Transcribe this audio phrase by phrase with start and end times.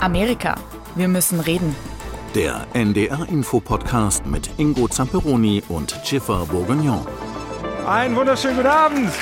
[0.00, 0.54] Amerika.
[0.94, 1.74] Wir müssen reden.
[2.34, 7.06] Der NDR-Info-Podcast mit Ingo Zamperoni und Schiffer Bourguignon.
[7.86, 9.12] Einen wunderschönen guten Abend.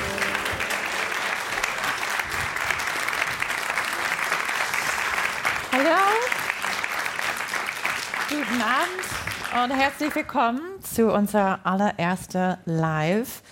[5.72, 5.96] Hallo.
[8.28, 13.42] Guten Abend und herzlich willkommen zu unserer allerersten Live.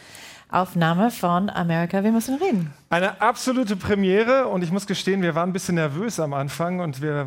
[0.53, 2.73] Aufnahme von Amerika, wir müssen reden.
[2.91, 7.01] Eine absolute Premiere und ich muss gestehen, wir waren ein bisschen nervös am Anfang und
[7.01, 7.27] wir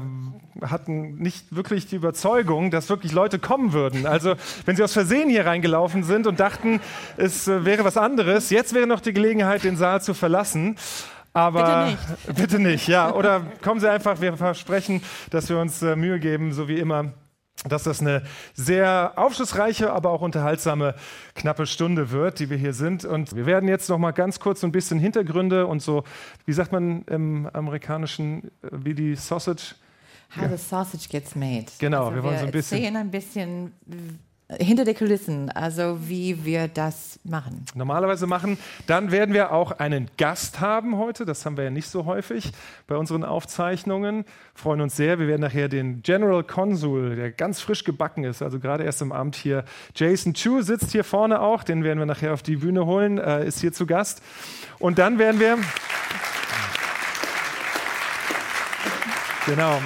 [0.61, 4.05] hatten nicht wirklich die Überzeugung, dass wirklich Leute kommen würden.
[4.05, 6.79] Also wenn sie aus Versehen hier reingelaufen sind und dachten,
[7.17, 10.77] es äh, wäre was anderes, jetzt wäre noch die Gelegenheit, den Saal zu verlassen.
[11.34, 12.35] Aber bitte nicht.
[12.35, 13.12] bitte nicht, ja.
[13.12, 15.01] Oder kommen Sie einfach, wir versprechen,
[15.31, 17.12] dass wir uns äh, Mühe geben, so wie immer
[17.67, 20.95] dass das eine sehr aufschlussreiche, aber auch unterhaltsame
[21.33, 23.05] knappe Stunde wird, die wir hier sind.
[23.05, 26.03] Und wir werden jetzt noch mal ganz kurz so ein bisschen Hintergründe und so,
[26.45, 29.75] wie sagt man im amerikanischen, äh, wie die Sausage?
[30.37, 31.65] How the sausage gets made.
[31.79, 33.71] Genau, also wir wollen so ein bisschen- sehen ein bisschen
[34.48, 37.65] hinter der Kulissen, also wie wir das machen.
[37.74, 38.60] normalerweise machen.
[38.85, 41.26] Dann werden wir auch einen Gast haben heute.
[41.26, 42.52] Das haben wir ja nicht so häufig
[42.85, 44.24] bei unseren Aufzeichnungen.
[44.54, 45.18] Freuen uns sehr.
[45.18, 49.12] Wir werden nachher den General Consul, der ganz frisch gebacken ist, also gerade erst im
[49.12, 49.65] Amt hier.
[49.96, 51.63] Jason Chu sitzt hier vorne auch.
[51.63, 54.21] Den werden wir nachher auf die Bühne holen, äh, ist hier zu Gast.
[54.77, 55.57] Und dann werden wir.
[59.48, 59.80] Genau.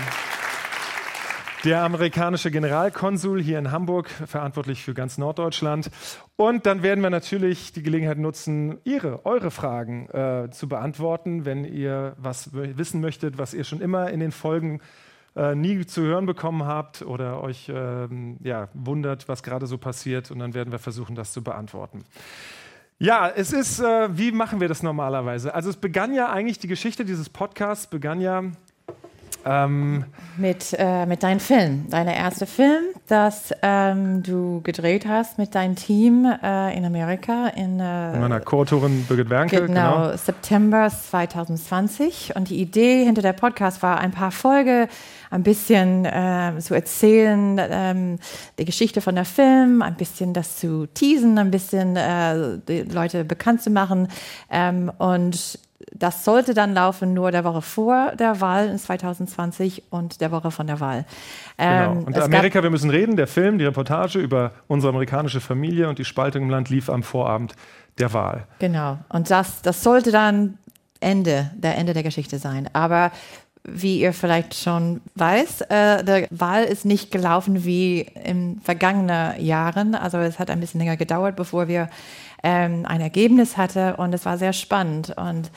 [1.65, 5.91] Der amerikanische Generalkonsul hier in Hamburg, verantwortlich für ganz Norddeutschland.
[6.37, 11.65] Und dann werden wir natürlich die Gelegenheit nutzen, Ihre, eure Fragen äh, zu beantworten, wenn
[11.65, 14.79] ihr was wissen möchtet, was ihr schon immer in den Folgen
[15.35, 20.31] äh, nie zu hören bekommen habt oder euch ähm, ja, wundert, was gerade so passiert.
[20.31, 22.05] Und dann werden wir versuchen, das zu beantworten.
[22.99, 25.53] Ja, es ist, äh, wie machen wir das normalerweise?
[25.53, 28.43] Also es begann ja eigentlich, die Geschichte dieses Podcasts begann ja
[29.45, 30.05] ähm,
[30.37, 35.75] Mit, äh, mit deinem Film, deiner erste Film, das ähm, du gedreht hast mit deinem
[35.75, 39.65] Team äh, in Amerika in äh, meiner Co-Autorin Birgit Wernke.
[39.65, 42.35] Genau, September 2020.
[42.35, 44.87] Und die Idee hinter der Podcast war, ein paar Folgen
[45.31, 48.19] ein bisschen ähm, zu erzählen, ähm,
[48.57, 53.23] die Geschichte von der Film, ein bisschen das zu teasen, ein bisschen äh, die Leute
[53.25, 54.07] bekannt zu machen.
[54.49, 55.59] Ähm, und
[55.93, 60.51] das sollte dann laufen nur der Woche vor der Wahl in 2020 und der Woche
[60.51, 61.05] von der Wahl.
[61.57, 61.91] Genau.
[61.91, 65.39] Ähm, Und es gab- Amerika, wir müssen reden, der Film, die Reportage über unsere amerikanische
[65.41, 67.55] Familie und die Spaltung im Land lief am Vorabend
[67.97, 68.45] der Wahl.
[68.59, 68.97] Genau.
[69.09, 70.57] Und das, das sollte dann
[70.99, 72.69] Ende, der Ende der Geschichte sein.
[72.73, 73.11] Aber
[73.63, 79.95] wie ihr vielleicht schon weiß, äh, der Wahl ist nicht gelaufen wie in vergangenen Jahren.
[79.95, 81.89] Also es hat ein bisschen länger gedauert, bevor wir
[82.43, 85.13] ähm, ein Ergebnis hatten und es war sehr spannend.
[85.17, 85.51] Und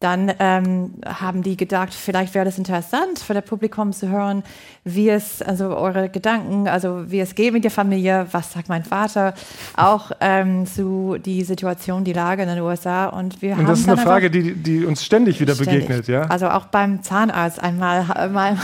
[0.00, 4.42] dann ähm, haben die gedacht, vielleicht wäre das interessant für das Publikum zu hören,
[4.84, 8.84] wie es, also eure Gedanken, also wie es geht mit der Familie, was sagt mein
[8.84, 9.32] Vater,
[9.76, 13.06] auch ähm, zu die Situation, die Lage in den USA.
[13.06, 16.08] Und wir Und haben das ist eine Frage, die, die uns ständig wieder ständig- begegnet,
[16.08, 16.22] ja?
[16.22, 18.60] Also auch beim Zahnarzt einmal, mein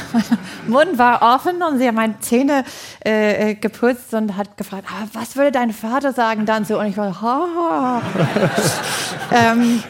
[0.67, 2.65] Mund war offen und sie hat meine Zähne
[3.03, 6.79] äh, äh, geputzt und hat gefragt, ah, was würde dein Vater sagen dann so?
[6.79, 8.03] Und ich war, ha, ha.
[9.33, 9.83] ähm,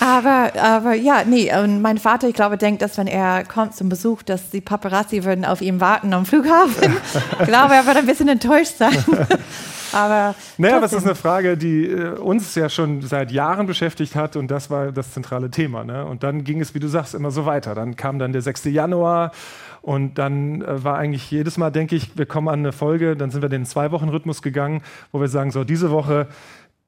[0.00, 3.88] aber, aber ja, nee, und mein Vater, ich glaube, denkt, dass wenn er kommt zum
[3.88, 6.96] Besuch, dass die Paparazzi würden auf ihm warten am Flughafen.
[7.40, 8.96] ich glaube, er wird ein bisschen enttäuscht sein.
[9.92, 11.08] aber Naja, das ist trotzdem.
[11.10, 15.12] eine Frage, die äh, uns ja schon seit Jahren beschäftigt hat und das war das
[15.12, 15.84] zentrale Thema.
[15.84, 16.04] Ne?
[16.04, 17.74] Und dann ging es, wie du sagst, immer so weiter.
[17.74, 18.64] Dann kam dann der 6.
[18.64, 19.32] Januar
[19.82, 23.30] und dann äh, war eigentlich jedes Mal, denke ich, wir kommen an eine Folge, dann
[23.30, 26.28] sind wir den Zwei-Wochen-Rhythmus gegangen, wo wir sagen, so, diese Woche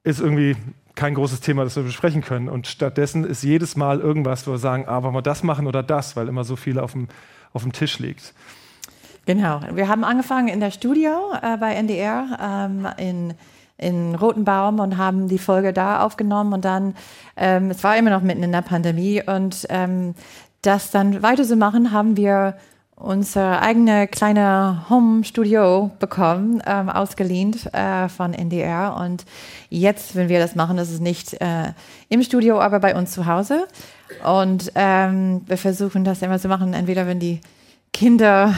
[0.03, 0.55] ist irgendwie
[0.95, 2.49] kein großes Thema, das wir besprechen können.
[2.49, 5.83] Und stattdessen ist jedes Mal irgendwas, wo wir sagen, ah, wollen wir das machen oder
[5.83, 7.07] das, weil immer so viel auf dem,
[7.53, 8.33] auf dem Tisch liegt.
[9.25, 9.61] Genau.
[9.73, 13.33] Wir haben angefangen in der Studio äh, bei NDR ähm, in,
[13.77, 16.95] in Rotenbaum und haben die Folge da aufgenommen und dann,
[17.35, 20.13] ähm, es war immer noch mitten in der Pandemie und ähm,
[20.61, 22.55] das dann weiter zu machen, haben wir
[22.95, 28.95] unser eigene kleine Home-Studio bekommen, ähm, ausgeliehen äh, von NDR.
[28.97, 29.25] Und
[29.69, 31.73] jetzt, wenn wir das machen, das ist nicht äh,
[32.09, 33.67] im Studio, aber bei uns zu Hause.
[34.23, 37.41] Und ähm, wir versuchen das immer zu machen, entweder wenn die
[37.91, 38.53] Kinder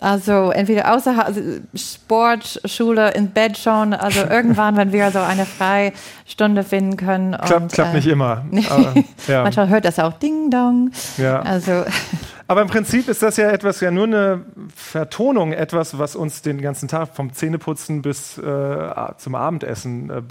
[0.00, 1.40] also entweder außer also
[1.74, 7.32] Sport, Schule, in Bett schon, also irgendwann, wenn wir so eine Freistunde finden können.
[7.32, 8.44] Klappt, und, klappt äh, nicht immer.
[8.70, 8.94] Aber,
[9.28, 9.42] ja.
[9.42, 10.90] Manchmal hört das auch Ding Dong.
[11.16, 11.40] Ja.
[11.40, 11.84] Also
[12.46, 14.44] Aber im Prinzip ist das ja etwas, ja nur eine
[14.74, 20.22] Vertonung, etwas, was uns den ganzen Tag vom Zähneputzen bis äh, zum Abendessen äh,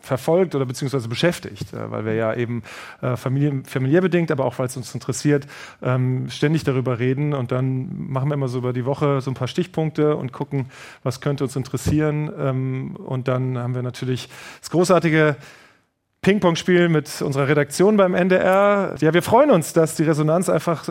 [0.00, 2.62] verfolgt oder beziehungsweise beschäftigt, äh, weil wir ja eben
[3.00, 5.46] äh, familiär, familiär bedingt, aber auch weil es uns interessiert,
[5.82, 9.34] ähm, ständig darüber reden und dann machen wir immer so über die Woche so ein
[9.34, 10.66] paar Stichpunkte und gucken,
[11.02, 14.28] was könnte uns interessieren ähm, und dann haben wir natürlich
[14.60, 15.36] das großartige
[16.28, 18.96] Ping-Pong-Spiel mit unserer Redaktion beim NDR.
[19.00, 20.86] Ja, wir freuen uns, dass die Resonanz einfach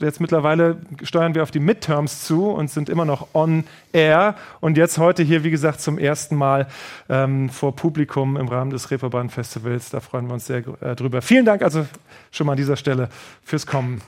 [0.00, 3.62] jetzt mittlerweile steuern wir auf die Midterms zu und sind immer noch on
[3.92, 4.34] air.
[4.58, 6.66] Und jetzt heute hier, wie gesagt, zum ersten Mal
[7.08, 9.90] ähm, vor Publikum im Rahmen des Reeperbahn Festivals.
[9.90, 11.22] Da freuen wir uns sehr äh, drüber.
[11.22, 11.86] Vielen Dank also
[12.32, 13.08] schon mal an dieser Stelle
[13.44, 14.02] fürs Kommen.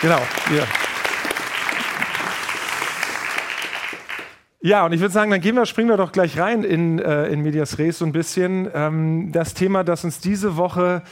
[0.00, 0.20] Genau.
[0.56, 0.91] Ja.
[4.64, 7.26] Ja, und ich würde sagen, dann gehen wir, springen wir doch gleich rein in, äh,
[7.26, 8.70] in Medias Res so ein bisschen.
[8.72, 11.02] Ähm, das Thema, das uns diese Woche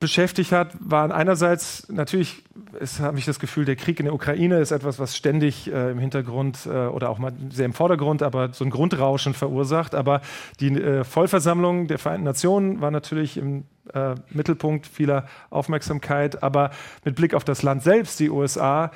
[0.00, 2.44] beschäftigt hat, waren einerseits natürlich,
[2.80, 5.90] es habe ich das Gefühl, der Krieg in der Ukraine ist etwas, was ständig äh,
[5.90, 9.94] im Hintergrund äh, oder auch mal sehr im Vordergrund, aber so ein Grundrauschen verursacht.
[9.94, 10.22] Aber
[10.58, 16.42] die äh, Vollversammlung der Vereinten Nationen war natürlich im äh, Mittelpunkt vieler Aufmerksamkeit.
[16.42, 16.70] Aber
[17.04, 18.92] mit Blick auf das Land selbst, die USA,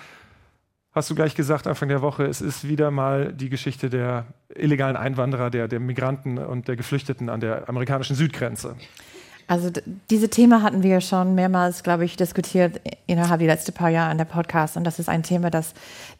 [0.92, 4.96] hast du gleich gesagt, Anfang der Woche, es ist wieder mal die Geschichte der illegalen
[4.96, 8.76] Einwanderer, der, der Migranten und der Geflüchteten an der amerikanischen Südgrenze.
[9.46, 9.69] Also
[10.10, 14.19] diese Thema hatten wir schon mehrmals, glaube ich, diskutiert innerhalb der letzten paar Jahre an
[14.19, 14.76] der Podcast.
[14.76, 15.75] Und das ist ein Thema, das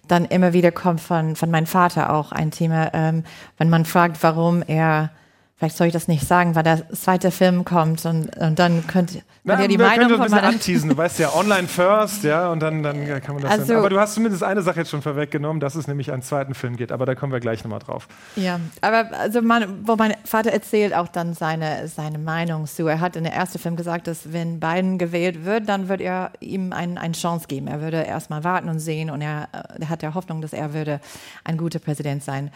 [0.09, 2.33] dann immer wieder kommt von, von meinem Vater auch.
[2.33, 3.23] Ein Thema, ähm,
[3.57, 5.11] wenn man fragt, warum er
[5.61, 9.23] Vielleicht soll ich das nicht sagen, weil der zweite Film kommt und, und dann könnt,
[9.45, 10.89] Na, ihr die Meinung können ein von bisschen anteasen.
[10.89, 13.77] Du weißt ja, online first, ja, und dann, dann kann man das Also- dann.
[13.77, 16.77] Aber du hast zumindest eine Sache jetzt schon vorweggenommen, dass es nämlich einen zweiten Film
[16.77, 16.93] geht.
[16.93, 18.09] Aber da kommen wir gleich nochmal drauf.
[18.37, 22.87] Ja, aber also man, wo mein Vater erzählt auch dann seine, seine Meinung zu.
[22.87, 26.31] Er hat in der ersten Film gesagt, dass wenn Biden gewählt wird, dann wird er
[26.41, 27.67] ihm ein, eine Chance geben.
[27.67, 29.49] Er würde erstmal warten und sehen und er,
[29.79, 31.01] er hat der Hoffnung, dass er würde
[31.45, 32.51] ein guter Präsident sein.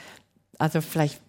[0.59, 1.21] Also vielleicht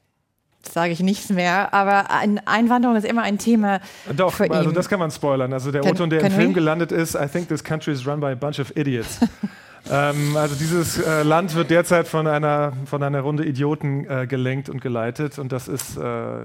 [0.68, 3.80] sage ich nichts mehr, aber ein, Einwanderung ist immer ein Thema
[4.16, 4.76] Doch, für also ihn.
[4.76, 5.54] das kann man spoilern.
[5.54, 6.54] Also der O-Ton, der im Film we?
[6.54, 9.20] gelandet ist, I think this country is run by a bunch of idiots.
[9.92, 14.70] ähm, also dieses äh, Land wird derzeit von einer, von einer Runde Idioten äh, gelenkt
[14.70, 16.02] und geleitet und das ist, äh,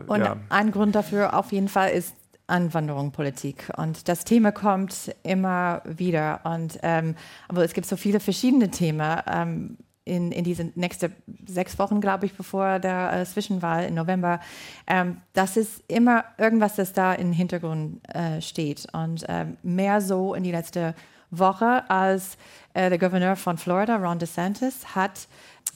[0.07, 0.37] Und ja.
[0.49, 2.15] ein Grund dafür auf jeden Fall ist
[2.51, 3.71] Anwanderung, Politik.
[3.77, 6.41] Und das Thema kommt immer wieder.
[6.45, 7.15] Und, ähm,
[7.49, 11.15] aber es gibt so viele verschiedene Themen ähm, in, in diesen nächsten
[11.47, 14.41] sechs Wochen, glaube ich, bevor der äh, Zwischenwahl im November.
[14.87, 18.87] Ähm, das ist immer irgendwas, das da im Hintergrund äh, steht.
[18.93, 20.95] Und ähm, mehr so in die letzte
[21.31, 22.37] Woche, als
[22.75, 25.29] äh, der Gouverneur von Florida, Ron DeSantis, hat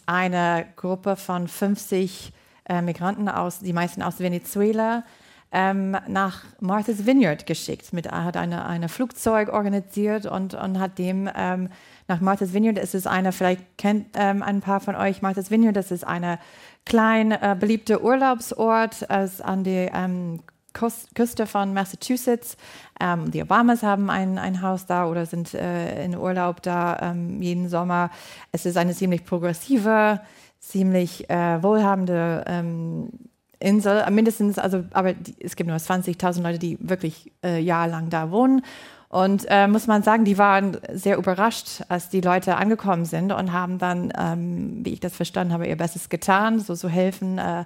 [0.07, 2.33] eine Gruppe von 50
[2.69, 5.05] äh, Migranten aus, die meisten aus Venezuela,
[5.53, 7.93] ähm, nach Martha's Vineyard geschickt.
[7.93, 11.69] Mit, er hat eine, eine Flugzeug organisiert und, und hat dem ähm,
[12.09, 15.77] nach Martha's Vineyard, es ist eine, vielleicht kennt ähm, ein paar von euch Martha's Vineyard,
[15.77, 16.39] das ist eine
[16.85, 20.41] klein äh, beliebte Urlaubsort äh, an der ähm,
[20.75, 22.57] Küste von Massachusetts.
[23.01, 27.41] Ähm, die Obamas haben ein, ein Haus da oder sind äh, in Urlaub da ähm,
[27.41, 28.11] jeden Sommer.
[28.53, 30.21] Es ist eine ziemlich progressive,
[30.59, 33.09] ziemlich äh, wohlhabende ähm,
[33.61, 38.31] Insel, mindestens, also, aber die, es gibt nur 20.000 Leute, die wirklich äh, jahrelang da
[38.31, 38.63] wohnen.
[39.15, 43.53] Und äh, muss man sagen, die waren sehr überrascht, als die Leute angekommen sind und
[43.53, 47.65] haben dann, ähm, wie ich das verstanden habe, ihr Bestes getan, so zu helfen, äh,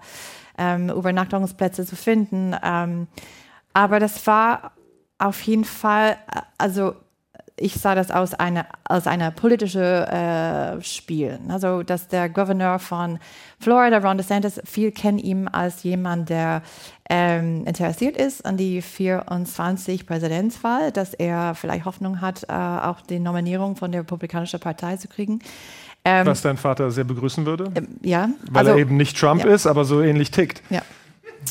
[0.59, 2.55] ähm, Übernachtungsplätze zu finden.
[2.63, 3.07] Ähm,
[3.73, 4.73] aber das war
[5.17, 6.95] auf jeden Fall, äh, also
[7.59, 11.39] ich sah das aus einer als eine politische äh, Spiel.
[11.49, 13.19] Also dass der Gouverneur von
[13.61, 16.63] Florida, Ron DeSantis, viel kennen ihn als jemand, der
[17.11, 23.19] ähm, interessiert ist an die 24 Präsidentswahl, dass er vielleicht Hoffnung hat, äh, auch die
[23.19, 25.41] Nominierung von der Republikanischen Partei zu kriegen.
[26.05, 27.73] Ähm, Was dein Vater sehr begrüßen würde,
[28.03, 29.51] ja, weil also, er eben nicht Trump ja.
[29.51, 30.63] ist, aber so ähnlich tickt.
[30.71, 30.83] ja.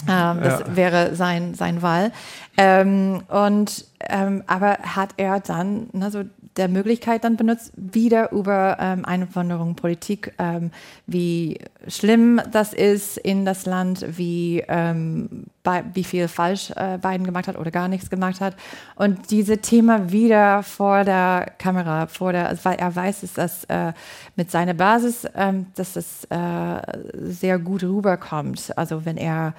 [0.07, 0.75] Ähm, das Ja.
[0.75, 2.11] wäre sein, sein Wahl.
[2.57, 6.23] Ähm, und, ähm, aber hat er dann ne, so
[6.57, 10.71] der Möglichkeit dann benutzt, wieder über ähm, Einwanderung, Politik, ähm,
[11.05, 15.45] wie schlimm das ist in das Land, wie, ähm,
[15.93, 18.55] wie viel falsch äh, Biden gemacht hat oder gar nichts gemacht hat.
[18.95, 23.63] Und diese Thema wieder vor der Kamera, vor der, also weil er weiß, dass das
[23.65, 23.93] äh,
[24.35, 26.81] mit seiner Basis, ähm, dass das äh,
[27.13, 28.73] sehr gut rüberkommt.
[28.75, 29.53] Also wenn er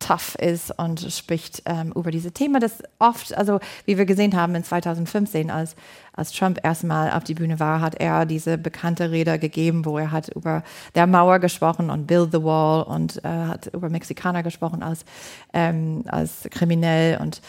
[0.00, 4.54] tough ist und spricht ähm, über diese Themen, das oft, also wie wir gesehen haben
[4.56, 5.76] in 2015, als,
[6.12, 10.10] als Trump erstmal auf die Bühne war, hat er diese bekannte Rede gegeben, wo er
[10.10, 10.64] hat über
[10.94, 15.04] der Mauer gesprochen und Build the Wall und äh, hat über Mexikaner gesprochen als,
[15.52, 17.20] ähm, als kriminell.
[17.20, 17.40] Und,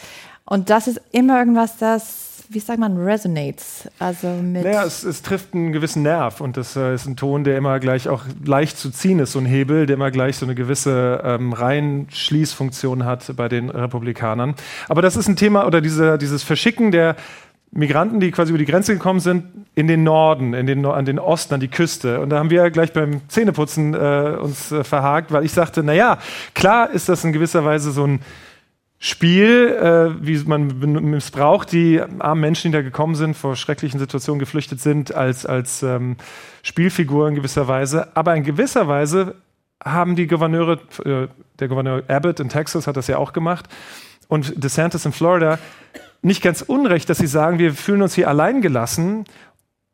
[0.46, 3.90] und das ist immer irgendwas, das wie sagt man, resonates.
[3.98, 7.44] Also mit naja, es, es trifft einen gewissen Nerv und das äh, ist ein Ton,
[7.44, 10.46] der immer gleich auch leicht zu ziehen ist, so ein Hebel, der immer gleich so
[10.46, 14.56] eine gewisse ähm, Rein-Schließfunktion hat bei den Republikanern.
[14.90, 17.16] Aber das ist ein Thema oder diese, dieses Verschicken der
[17.72, 21.20] Migranten, die quasi über die Grenze gekommen sind, in den Norden, in den, an den
[21.20, 22.20] Osten, an die Küste.
[22.20, 25.94] Und da haben wir gleich beim Zähneputzen äh, uns äh, verhakt, weil ich sagte, na
[25.94, 26.18] ja,
[26.54, 28.20] klar ist das in gewisser Weise so ein
[29.04, 30.78] Spiel, äh, wie man
[31.10, 35.82] missbraucht, die armen Menschen, die da gekommen sind, vor schrecklichen Situationen geflüchtet sind, als, als
[35.82, 36.18] ähm,
[36.62, 38.16] Spielfigur in gewisser Weise.
[38.16, 39.34] Aber in gewisser Weise
[39.84, 41.28] haben die Gouverneure, äh,
[41.58, 43.66] der Gouverneur Abbott in Texas hat das ja auch gemacht
[44.28, 45.58] und DeSantis in Florida,
[46.22, 49.26] nicht ganz unrecht, dass sie sagen, wir fühlen uns hier allein gelassen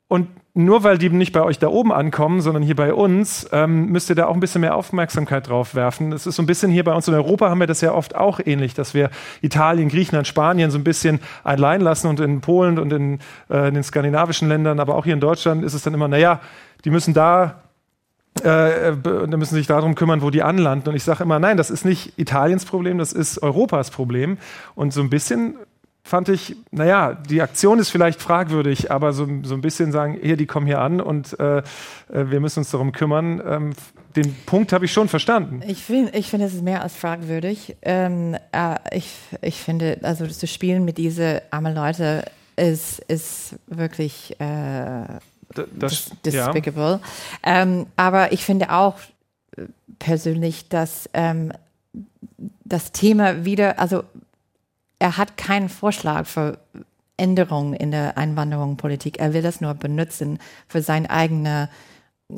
[0.09, 3.87] und nur weil die nicht bei euch da oben ankommen, sondern hier bei uns, ähm,
[3.89, 6.11] müsst ihr da auch ein bisschen mehr Aufmerksamkeit drauf werfen.
[6.11, 8.15] Es ist so ein bisschen hier bei uns in Europa haben wir das ja oft
[8.15, 9.11] auch ähnlich, dass wir
[9.41, 13.19] Italien, Griechenland, Spanien so ein bisschen allein lassen und in Polen und in,
[13.51, 16.41] äh, in den skandinavischen Ländern, aber auch hier in Deutschland ist es dann immer, naja,
[16.85, 17.61] die müssen da
[18.43, 20.89] äh, da müssen sich darum kümmern, wo die anlanden.
[20.89, 24.37] Und ich sage immer, nein, das ist nicht Italiens Problem, das ist Europas Problem.
[24.75, 25.55] Und so ein bisschen
[26.07, 30.37] fand ich, naja, die Aktion ist vielleicht fragwürdig, aber so, so ein bisschen sagen, hier,
[30.37, 31.63] die kommen hier an und äh, äh
[32.09, 33.41] wir müssen uns darum kümmern.
[33.45, 33.73] Ähm,
[34.15, 35.61] den Punkt habe ich schon verstanden.
[35.67, 37.75] Ich finde, ich find, es ist mehr als fragwürdig.
[37.81, 39.11] Ähm, äh, ich,
[39.41, 42.23] ich finde, also zu spielen mit diesen armen Leuten
[42.55, 45.05] ist, ist wirklich äh,
[45.75, 47.01] das, despicable.
[47.45, 47.61] Ja.
[47.61, 48.95] Ähm, aber ich finde auch
[49.57, 49.63] äh,
[49.99, 51.51] persönlich, dass ähm,
[52.63, 54.03] das Thema wieder, also
[54.99, 56.59] er hat keinen Vorschlag für
[57.17, 59.19] Änderungen in der Einwanderungspolitik.
[59.19, 61.69] Er will das nur benutzen für seine eigene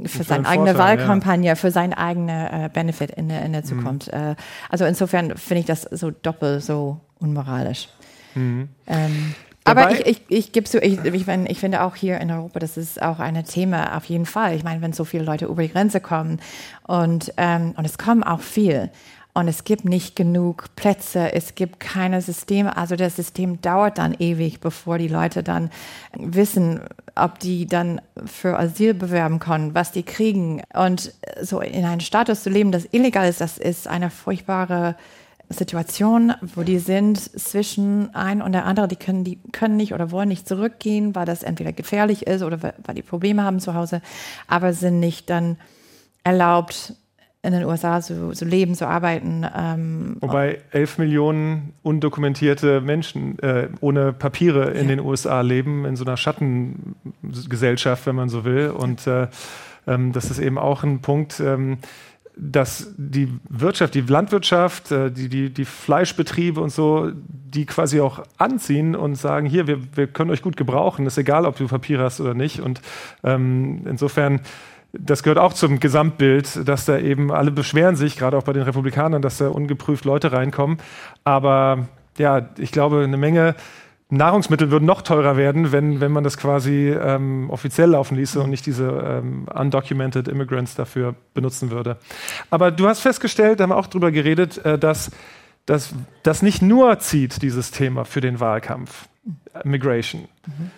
[0.06, 1.56] für, seine eigene Vorteil, Wahlkampagne, ja.
[1.56, 3.66] für seinen eigenen äh, Benefit in der, in der mhm.
[3.66, 4.14] Zukunft.
[4.14, 4.20] Mhm.
[4.20, 4.36] Äh,
[4.70, 7.90] also insofern finde ich das so doppelt so unmoralisch.
[8.36, 8.70] Mhm.
[8.86, 12.60] Ähm, aber ich, ich, ich gebe so, ich, ich, ich, finde auch hier in Europa,
[12.60, 14.56] das ist auch ein Thema auf jeden Fall.
[14.56, 16.40] Ich meine, wenn so viele Leute über die Grenze kommen
[16.88, 18.90] und, ähm, und es kommen auch viel
[19.34, 22.76] und es gibt nicht genug Plätze, es gibt keine Systeme.
[22.76, 25.70] Also das System dauert dann ewig, bevor die Leute dann
[26.18, 26.82] wissen,
[27.16, 30.64] ob die dann für Asyl bewerben können, was die kriegen.
[30.74, 34.96] Und so in einem Status zu leben, das illegal ist, das ist eine furchtbare
[35.50, 40.12] Situation, wo die sind zwischen ein und der andere, die können, die können nicht oder
[40.12, 44.02] wollen nicht zurückgehen, weil das entweder gefährlich ist oder weil die Probleme haben zu Hause,
[44.48, 45.58] aber sind nicht dann
[46.24, 46.94] erlaubt,
[47.42, 49.46] in den USA zu, zu leben, zu arbeiten.
[49.56, 54.96] Ähm, Wobei elf Millionen undokumentierte Menschen äh, ohne Papiere in ja.
[54.96, 58.72] den USA leben, in so einer Schattengesellschaft, wenn man so will.
[58.72, 59.28] Und äh,
[59.88, 61.78] ähm, das ist eben auch ein Punkt, ähm,
[62.36, 68.24] dass die Wirtschaft, die Landwirtschaft, äh, die, die, die Fleischbetriebe und so, die quasi auch
[68.38, 72.04] anziehen und sagen, hier, wir, wir können euch gut gebrauchen, ist egal, ob du Papiere
[72.04, 72.60] hast oder nicht.
[72.60, 72.82] Und
[73.24, 74.42] ähm, insofern
[74.92, 78.64] das gehört auch zum Gesamtbild, dass da eben alle beschweren sich, gerade auch bei den
[78.64, 80.78] Republikanern, dass da ungeprüft Leute reinkommen.
[81.24, 83.56] Aber ja, ich glaube, eine Menge
[84.12, 88.50] Nahrungsmittel würden noch teurer werden, wenn, wenn man das quasi ähm, offiziell laufen ließe und
[88.50, 91.98] nicht diese ähm, undocumented Immigrants dafür benutzen würde.
[92.50, 95.12] Aber du hast festgestellt, da haben wir auch drüber geredet, äh, dass
[96.24, 99.08] das nicht nur zieht, dieses Thema für den Wahlkampf,
[99.64, 100.28] Migration.
[100.48, 100.72] Mhm.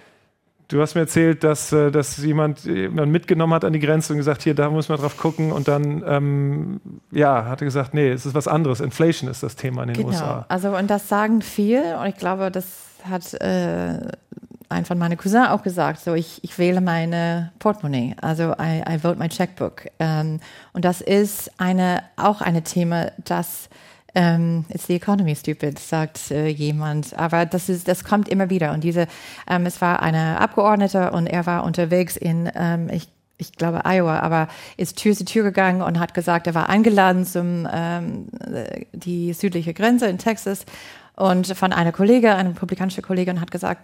[0.71, 4.17] Du hast mir erzählt, dass, äh, dass jemand, jemand mitgenommen hat an die Grenze und
[4.17, 5.51] gesagt, hier, da muss man drauf gucken.
[5.51, 6.79] Und dann, ähm,
[7.11, 8.79] ja, hat er gesagt, nee, es ist was anderes.
[8.79, 10.09] Inflation ist das Thema in den genau.
[10.09, 10.45] USA.
[10.47, 11.83] Also, und das sagen viel.
[11.99, 12.65] Und ich glaube, das
[13.03, 13.99] hat äh,
[14.69, 15.99] ein von meinen Cousins auch gesagt.
[15.99, 18.15] So, ich, ich wähle meine Portemonnaie.
[18.21, 19.87] Also, I, I vote my checkbook.
[19.99, 20.39] Ähm,
[20.71, 23.67] und das ist eine, auch ein Thema, das
[24.15, 27.17] ähm, it's the economy stupid, sagt äh, jemand.
[27.17, 28.73] Aber das ist, das kommt immer wieder.
[28.73, 29.07] Und diese,
[29.49, 34.19] ähm, es war eine Abgeordnete und er war unterwegs in, ähm, ich ich glaube Iowa,
[34.19, 38.27] aber ist Tür zu Tür gegangen und hat gesagt, er war eingeladen zum ähm,
[38.93, 40.63] die südliche Grenze in Texas
[41.15, 43.81] und von einer Kollegin, einer republikanischen Kollegin, hat gesagt,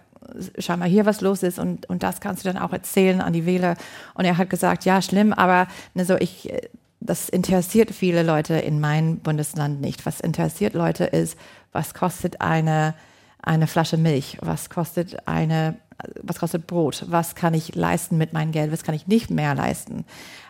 [0.58, 3.32] schau mal hier, was los ist und, und das kannst du dann auch erzählen an
[3.32, 3.76] die Wähler.
[4.14, 6.52] Und er hat gesagt, ja, schlimm, aber ne, so ich
[7.00, 10.04] das interessiert viele Leute in meinem Bundesland nicht.
[10.04, 11.38] Was interessiert Leute ist,
[11.72, 12.94] was kostet eine,
[13.42, 14.38] eine Flasche Milch?
[14.40, 15.76] Was kostet eine,
[16.22, 17.04] was kostet Brot?
[17.08, 18.72] Was kann ich leisten mit meinem Geld?
[18.72, 20.04] Was kann ich nicht mehr leisten?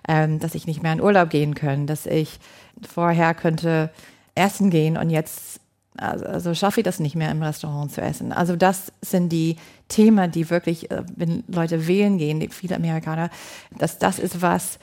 [0.09, 2.40] Ähm, dass ich nicht mehr in Urlaub gehen kann, dass ich
[2.87, 3.90] vorher könnte
[4.35, 5.61] essen gehen und jetzt
[5.99, 8.33] also, also schaffe ich das nicht mehr im Restaurant zu essen.
[8.33, 9.57] Also das sind die
[9.88, 13.31] Themen, die wirklich, äh, wenn Leute wählen gehen, viele Amerikaner,
[13.76, 14.78] dass das ist was,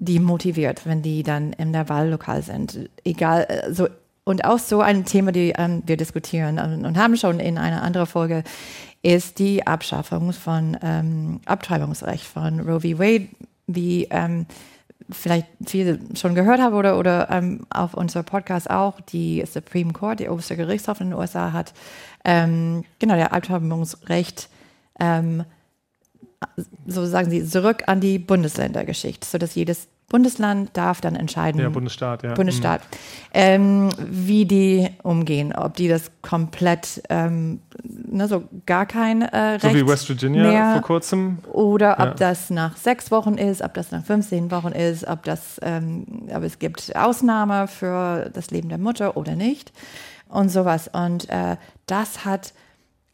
[0.00, 2.88] die motiviert, wenn die dann in der Wahllokal sind.
[3.04, 3.86] Egal, äh, so
[4.24, 7.82] und auch so ein Thema, die ähm, wir diskutieren und, und, haben schon in einer
[7.82, 8.44] anderen Folge
[9.02, 12.98] ist die Abschaffung von ähm, Abtreibungsrecht von Roe v.
[12.98, 13.28] Wade,
[13.66, 14.46] wie ähm,
[15.10, 20.20] vielleicht viele schon gehört haben oder, oder ähm, auf unserem Podcast auch, die Supreme Court,
[20.20, 21.72] der oberste Gerichtshof in den USA hat,
[22.24, 24.48] ähm, genau, der Abtreibungsrecht,
[25.00, 25.44] ähm,
[26.86, 31.60] so sagen sie, zurück an die Bundesländer geschickt, sodass jedes Bundesland darf dann entscheiden.
[31.60, 32.34] Ja, Bundesstaat, ja.
[32.34, 32.86] Bundesstaat, mhm.
[33.32, 39.62] ähm, wie die umgehen, ob die das komplett, ähm, ne, so gar kein äh, Recht
[39.62, 41.38] So wie West Virginia mehr, vor kurzem.
[41.52, 42.10] Oder ja.
[42.10, 46.26] ob das nach sechs Wochen ist, ob das nach 15 Wochen ist, ob das, ähm,
[46.32, 49.72] aber es gibt Ausnahme für das Leben der Mutter oder nicht
[50.28, 50.90] und sowas.
[50.92, 51.56] Und äh,
[51.86, 52.52] das hat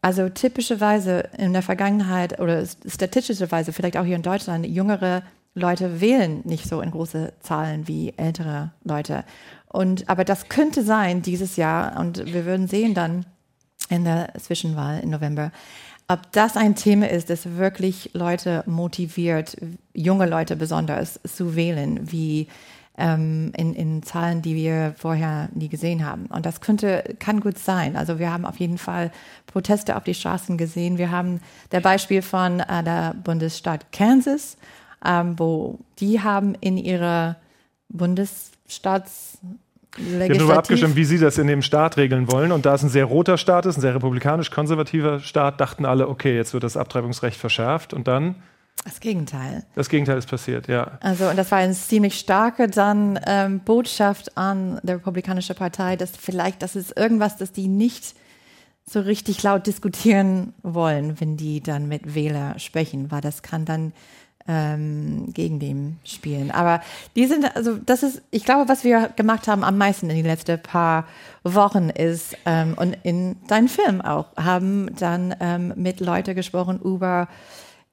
[0.07, 5.21] also typischerweise in der Vergangenheit oder statistischerweise vielleicht auch hier in Deutschland jüngere
[5.53, 9.25] Leute wählen nicht so in große Zahlen wie ältere Leute.
[9.67, 13.25] Und, aber das könnte sein dieses Jahr und wir würden sehen dann
[13.89, 15.51] in der Zwischenwahl im November,
[16.07, 19.57] ob das ein Thema ist, das wirklich Leute motiviert,
[19.93, 22.47] junge Leute besonders zu wählen, wie
[22.97, 26.25] ähm, in, in Zahlen, die wir vorher nie gesehen haben.
[26.27, 27.95] Und das könnte, kann gut sein.
[27.95, 29.11] Also wir haben auf jeden Fall
[29.45, 30.97] Proteste auf die Straßen gesehen.
[30.97, 31.39] Wir haben
[31.71, 34.57] der Beispiel von äh, der Bundesstaat Kansas,
[35.05, 37.37] ähm, wo die haben in ihrer
[37.89, 39.39] Bundesstaats
[39.99, 42.51] wir haben darüber abgestimmt, wie sie das in dem Staat regeln wollen.
[42.51, 46.35] Und da es ein sehr roter Staat ist, ein sehr republikanisch-konservativer Staat, dachten alle, okay,
[46.35, 47.93] jetzt wird das Abtreibungsrecht verschärft.
[47.95, 48.35] Und dann?
[48.87, 49.65] Das Gegenteil.
[49.75, 50.97] Das Gegenteil ist passiert, ja.
[51.01, 56.11] Also, und das war eine ziemlich starke dann ähm, Botschaft an der Republikanische Partei, dass
[56.11, 58.15] vielleicht das ist irgendwas, das die nicht
[58.85, 63.91] so richtig laut diskutieren wollen, wenn die dann mit Wähler sprechen, weil das kann dann
[64.47, 66.49] ähm, gegen dem spielen.
[66.49, 66.79] Aber
[67.17, 70.25] die sind, also das ist, ich glaube, was wir gemacht haben am meisten in den
[70.25, 71.05] letzten paar
[71.43, 77.27] Wochen ist, ähm, und in deinem Film auch, haben dann ähm, mit Leuten gesprochen über,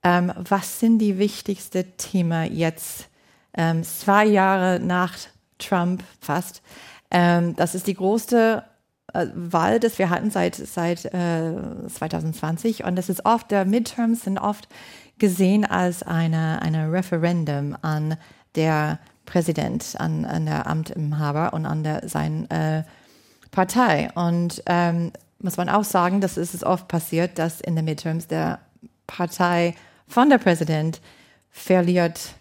[0.04, 3.08] ähm, was sind die wichtigsten Themen jetzt,
[3.56, 5.14] ähm, zwei Jahre nach
[5.58, 6.62] Trump fast.
[7.10, 8.64] Ähm, das ist die größte
[9.12, 11.54] äh, Wahl, das wir hatten seit, seit äh,
[11.88, 14.68] 2020 und das ist oft, der Midterms sind oft
[15.18, 18.16] gesehen als eine, eine Referendum an
[18.56, 22.82] der Präsident, an, an der Amtinhaber und an der, sein äh,
[23.50, 24.10] Partei.
[24.14, 28.26] Und ähm, muss man auch sagen, dass es ist oft passiert, dass in den Midterms
[28.26, 28.58] der
[29.06, 29.74] Partei
[30.06, 31.00] von der Präsident
[31.50, 32.34] verliert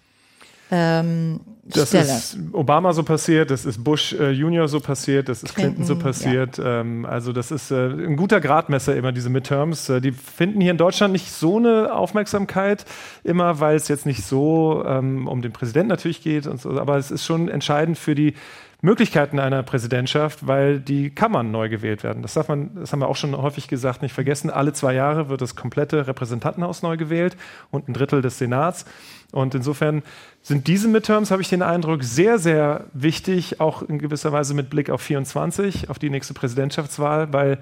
[0.71, 2.05] ähm, das Stelle.
[2.05, 5.95] ist Obama so passiert, das ist Bush äh, Junior so passiert, das ist Clinton, Clinton
[5.97, 6.57] so passiert.
[6.57, 6.81] Ja.
[6.81, 9.87] Ähm, also das ist äh, ein guter Gradmesser immer, diese Midterms.
[9.89, 12.85] Äh, die finden hier in Deutschland nicht so eine Aufmerksamkeit,
[13.23, 16.97] immer weil es jetzt nicht so ähm, um den Präsidenten natürlich geht, und so, aber
[16.97, 18.33] es ist schon entscheidend für die
[18.83, 22.21] Möglichkeiten einer Präsidentschaft, weil die Kammern neu gewählt werden.
[22.21, 24.49] Das darf man, das haben wir auch schon häufig gesagt, nicht vergessen.
[24.49, 27.37] Alle zwei Jahre wird das komplette Repräsentantenhaus neu gewählt
[27.71, 28.83] und ein Drittel des Senats.
[29.31, 30.03] Und insofern
[30.41, 34.69] sind diese Midterms, habe ich den Eindruck, sehr, sehr wichtig, auch in gewisser Weise mit
[34.69, 37.59] Blick auf 24, auf die nächste Präsidentschaftswahl, weil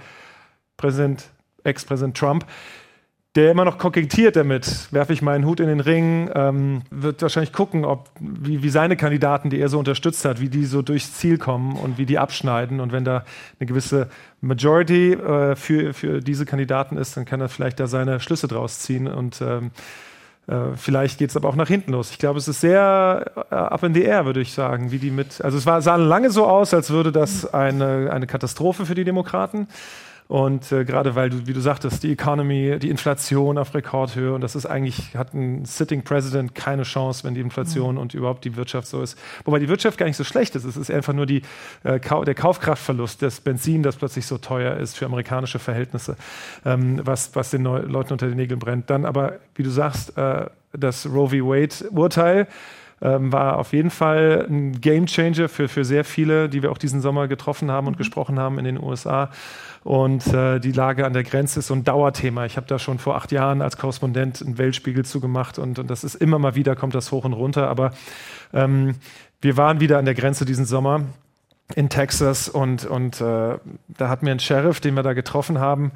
[0.76, 1.30] Präsident,
[1.64, 2.48] Ex-Präsident Trump
[3.36, 7.54] der immer noch kokettiert damit, werfe ich meinen Hut in den Ring, ähm, wird wahrscheinlich
[7.54, 11.14] gucken, ob, wie, wie seine Kandidaten, die er so unterstützt hat, wie die so durchs
[11.14, 12.82] Ziel kommen und wie die abschneiden.
[12.82, 13.24] Und wenn da
[13.60, 14.10] eine gewisse
[14.42, 18.80] Majority äh, für, für diese Kandidaten ist, dann kann er vielleicht da seine Schlüsse draus
[18.80, 19.72] ziehen und ähm,
[20.48, 22.12] äh, vielleicht geht es aber auch nach hinten los.
[22.12, 25.12] Ich glaube, es ist sehr äh, up in the air, würde ich sagen, wie die
[25.12, 25.42] mit.
[25.42, 29.06] Also es war, sah lange so aus, als würde das eine, eine Katastrophe für die
[29.06, 29.68] Demokraten.
[30.32, 34.40] Und äh, gerade weil du, wie du sagtest, die Economy, die Inflation auf Rekordhöhe und
[34.40, 38.02] das ist eigentlich, hat ein Sitting President keine Chance, wenn die Inflation mhm.
[38.02, 39.20] und überhaupt die Wirtschaft so ist.
[39.44, 40.64] Wobei die Wirtschaft gar nicht so schlecht ist.
[40.64, 41.42] Es ist einfach nur die,
[41.84, 46.16] äh, der Kaufkraftverlust des Benzin, das plötzlich so teuer ist für amerikanische Verhältnisse,
[46.64, 48.90] ähm, was, was den Neu Leuten unter den Nägeln brennt.
[48.90, 51.46] Dann aber, wie du sagst, äh, das Roe v.
[51.46, 52.48] Wade-Urteil
[53.02, 57.02] ähm, war auf jeden Fall ein Gamechanger für, für sehr viele, die wir auch diesen
[57.02, 57.98] Sommer getroffen haben und mhm.
[57.98, 59.30] gesprochen haben in den USA.
[59.84, 62.46] Und äh, die Lage an der Grenze ist so ein Dauerthema.
[62.46, 66.04] Ich habe da schon vor acht Jahren als Korrespondent einen Weltspiegel zugemacht und, und das
[66.04, 67.68] ist immer mal wieder, kommt das hoch und runter.
[67.68, 67.92] Aber
[68.54, 68.96] ähm,
[69.42, 71.02] wir waren wieder an der Grenze diesen Sommer
[71.76, 75.92] in Texas und, und äh, da hat mir ein Sheriff, den wir da getroffen haben,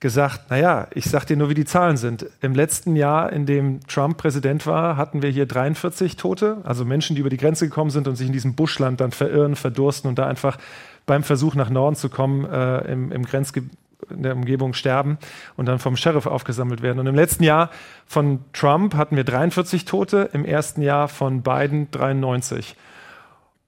[0.00, 2.26] gesagt, naja, ich sag dir nur, wie die Zahlen sind.
[2.40, 7.16] Im letzten Jahr, in dem Trump Präsident war, hatten wir hier 43 Tote, also Menschen,
[7.16, 10.18] die über die Grenze gekommen sind und sich in diesem Buschland dann verirren, verdursten und
[10.18, 10.56] da einfach
[11.06, 13.72] beim Versuch nach Norden zu kommen, äh, im, im Grenzgebiet
[14.08, 15.18] in der Umgebung sterben
[15.56, 16.98] und dann vom Sheriff aufgesammelt werden.
[16.98, 17.70] Und im letzten Jahr
[18.06, 22.76] von Trump hatten wir 43 Tote, im ersten Jahr von Biden 93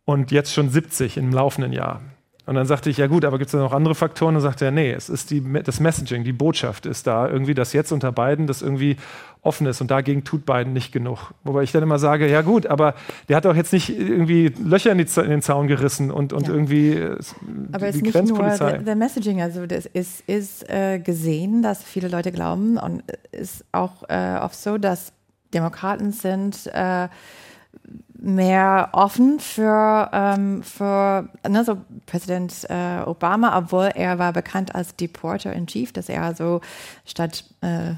[0.04, 2.00] und jetzt schon 70 im laufenden Jahr.
[2.52, 4.36] Und dann sagte ich, ja gut, aber gibt es da noch andere Faktoren?
[4.36, 7.54] Und dann sagte er, nee, es ist die, das Messaging, die Botschaft ist da irgendwie,
[7.54, 8.98] dass jetzt unter beiden das irgendwie
[9.40, 11.32] offen ist und dagegen tut Biden nicht genug.
[11.44, 12.94] Wobei ich dann immer sage, ja gut, aber
[13.30, 16.46] der hat doch jetzt nicht irgendwie Löcher in, die, in den Zaun gerissen und, und
[16.46, 16.52] ja.
[16.52, 17.16] irgendwie äh,
[17.72, 22.08] Aber es ist nicht nur der Messaging, also das ist, ist äh, gesehen, dass viele
[22.08, 25.14] Leute glauben und ist auch äh, oft so, dass
[25.54, 27.08] Demokraten sind äh,
[28.22, 34.94] mehr offen für, ähm, für ne, so Präsident äh, Obama, obwohl er war bekannt als
[34.94, 36.60] Deporter in Chief, dass er so
[37.04, 37.94] statt, äh,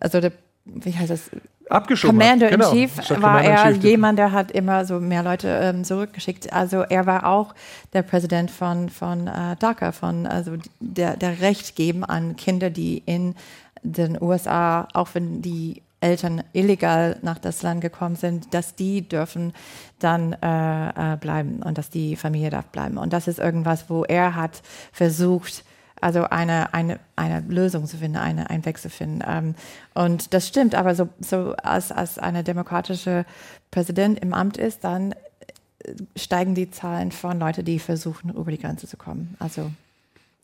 [0.00, 0.32] also der
[0.64, 1.30] wie heißt das?
[1.68, 2.18] Abgeschoben.
[2.18, 3.22] Commander in Chief genau.
[3.22, 6.52] war Commander er jemand, der hat immer so mehr Leute ähm, zurückgeschickt.
[6.52, 7.54] Also er war auch
[7.92, 13.04] der Präsident von, von äh, DACA, von also der, der Recht geben an Kinder, die
[13.06, 13.36] in
[13.84, 19.52] den USA, auch wenn die Eltern illegal nach das Land gekommen sind, dass die dürfen
[19.98, 22.96] dann äh, äh, bleiben und dass die Familie darf bleiben.
[22.96, 25.64] Und das ist irgendwas, wo er hat versucht,
[26.00, 29.22] also eine, eine, eine Lösung zu finden, eine, einen Weg zu finden.
[29.26, 29.54] Ähm,
[29.94, 33.26] und das stimmt, aber so, so als, als eine demokratische
[33.70, 35.14] Präsident im Amt ist, dann
[36.16, 39.36] steigen die Zahlen von Leuten, die versuchen, über die Grenze zu kommen.
[39.38, 39.70] Also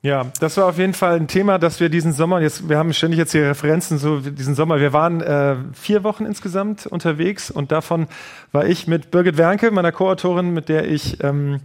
[0.06, 2.92] ja, das war auf jeden Fall ein Thema, dass wir diesen Sommer, jetzt, wir haben
[2.92, 7.72] ständig jetzt hier Referenzen, so diesen Sommer, wir waren äh, vier Wochen insgesamt unterwegs und
[7.72, 8.06] davon
[8.52, 11.58] war ich mit Birgit Wernke, meiner Co-Autorin, mit der ich ähm,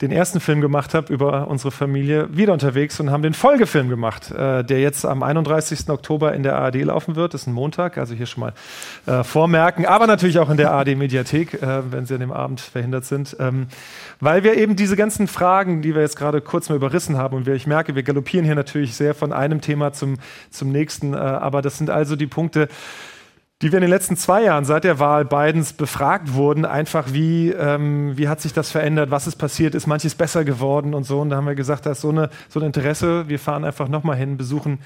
[0.00, 4.30] den ersten Film gemacht habe über unsere Familie, wieder unterwegs und haben den Folgefilm gemacht,
[4.32, 5.88] äh, der jetzt am 31.
[5.88, 7.32] Oktober in der ARD laufen wird.
[7.32, 8.52] Das ist ein Montag, also hier schon mal
[9.06, 13.04] äh, vormerken, aber natürlich auch in der ARD-Mediathek, äh, wenn Sie an dem Abend verhindert
[13.04, 13.36] sind.
[13.38, 13.68] Ähm,
[14.18, 17.46] weil wir eben diese ganzen Fragen, die wir jetzt gerade kurz mal überrissen haben, und
[17.46, 20.16] wir, ich merke, wir galoppieren hier natürlich sehr von einem Thema zum,
[20.50, 22.68] zum nächsten, äh, aber das sind also die Punkte,
[23.62, 27.50] die wir in den letzten zwei Jahren seit der Wahl Bidens befragt wurden, einfach wie,
[27.50, 31.20] ähm, wie hat sich das verändert, was ist passiert, ist manches besser geworden und so.
[31.20, 33.88] Und da haben wir gesagt, da ist so, eine, so ein Interesse, wir fahren einfach
[33.88, 34.80] nochmal hin, besuchen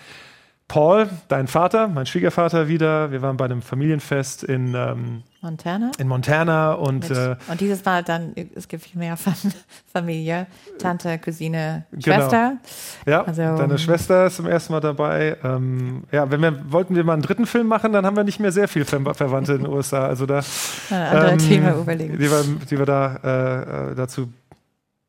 [0.68, 3.10] Paul, dein Vater, mein Schwiegervater wieder.
[3.10, 5.90] Wir waren bei einem Familienfest in ähm, Montana.
[5.98, 9.16] In Montana und äh, und dieses Mal dann es gibt viel mehr
[9.92, 10.46] Familie,
[10.78, 12.02] Tante, Cousine, genau.
[12.04, 12.58] Schwester.
[13.06, 15.38] Ja, also, deine Schwester ist zum ersten Mal dabei.
[15.42, 18.38] Ähm, ja, wenn wir wollten wir mal einen dritten Film machen, dann haben wir nicht
[18.38, 20.06] mehr sehr viel Ver Verwandte in den USA.
[20.06, 20.42] Also da
[20.90, 24.28] andere ähm, Thema überlegen, die wir, die wir da äh, äh dazu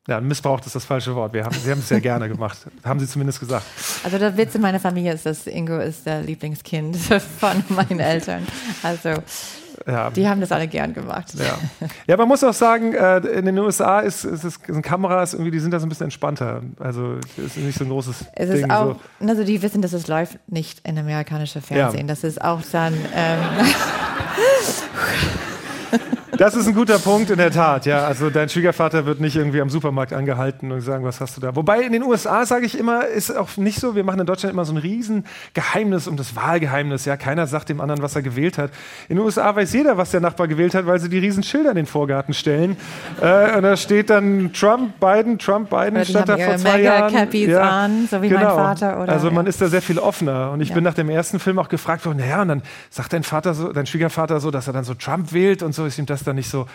[0.10, 1.34] ja, missbraucht ist das falsche Wort.
[1.34, 2.58] Wir haben, sie haben es sehr gerne gemacht.
[2.84, 3.66] Haben sie zumindest gesagt.
[4.04, 6.98] Also der Witz in meiner Familie ist, dass Ingo ist der Lieblingskind
[7.40, 8.48] von meinen Eltern.
[8.82, 9.22] Also
[9.86, 10.10] ja.
[10.10, 11.34] die haben das alle gern gemacht.
[11.38, 11.58] Ja,
[12.08, 15.52] ja man muss auch sagen, äh, in den USA ist, ist, ist, sind Kameras irgendwie,
[15.52, 16.64] die sind da so ein bisschen entspannter.
[16.80, 18.66] Also es ist nicht so ein großes es Ding.
[18.66, 19.28] Ist auch, so.
[19.28, 22.08] Also die wissen, dass es läuft nicht in amerikanische Fernsehen.
[22.08, 22.08] Ja.
[22.08, 22.94] Das ist auch dann...
[23.14, 23.40] Ähm,
[26.40, 27.86] Das ist ein guter Punkt, in der Tat.
[27.86, 31.42] Ja, also dein Schwiegervater wird nicht irgendwie am Supermarkt angehalten und sagen, was hast du
[31.42, 31.54] da?
[31.54, 33.94] Wobei in den USA, sage ich immer, ist auch nicht so.
[33.94, 37.04] Wir machen in Deutschland immer so ein Riesengeheimnis um das Wahlgeheimnis.
[37.04, 38.72] Ja, keiner sagt dem anderen, was er gewählt hat.
[39.10, 41.76] In den USA weiß jeder, was der Nachbar gewählt hat, weil sie die Riesenschilder in
[41.76, 42.78] den Vorgarten stellen.
[43.20, 47.34] Äh, und da steht dann Trump, Biden, Trump, Biden, stand da vor zwei Jahren.
[47.34, 48.46] Ja, an, so wie genau.
[48.46, 49.02] mein Vater.
[49.04, 49.50] Oder, also man ja.
[49.50, 50.52] ist da sehr viel offener.
[50.52, 50.76] Und ich ja.
[50.76, 53.74] bin nach dem ersten Film auch gefragt worden, naja, und dann sagt dein Vater so,
[53.74, 56.36] dein Schwiegervater so, dass er dann so Trump wählt und so, ist ihm das dann
[56.36, 56.68] nicht so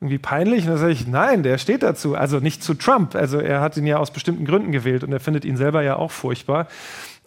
[0.00, 0.64] irgendwie peinlich?
[0.64, 2.14] Und dann sage ich, nein, der steht dazu.
[2.14, 3.14] Also nicht zu Trump.
[3.14, 5.96] Also er hat ihn ja aus bestimmten Gründen gewählt und er findet ihn selber ja
[5.96, 6.66] auch furchtbar.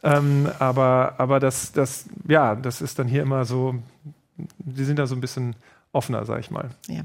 [0.04, 3.76] Ähm, aber aber das, das, ja, das ist dann hier immer so,
[4.38, 5.56] die sind da so ein bisschen
[5.94, 6.70] offener, sag ich mal.
[6.88, 7.02] Ja.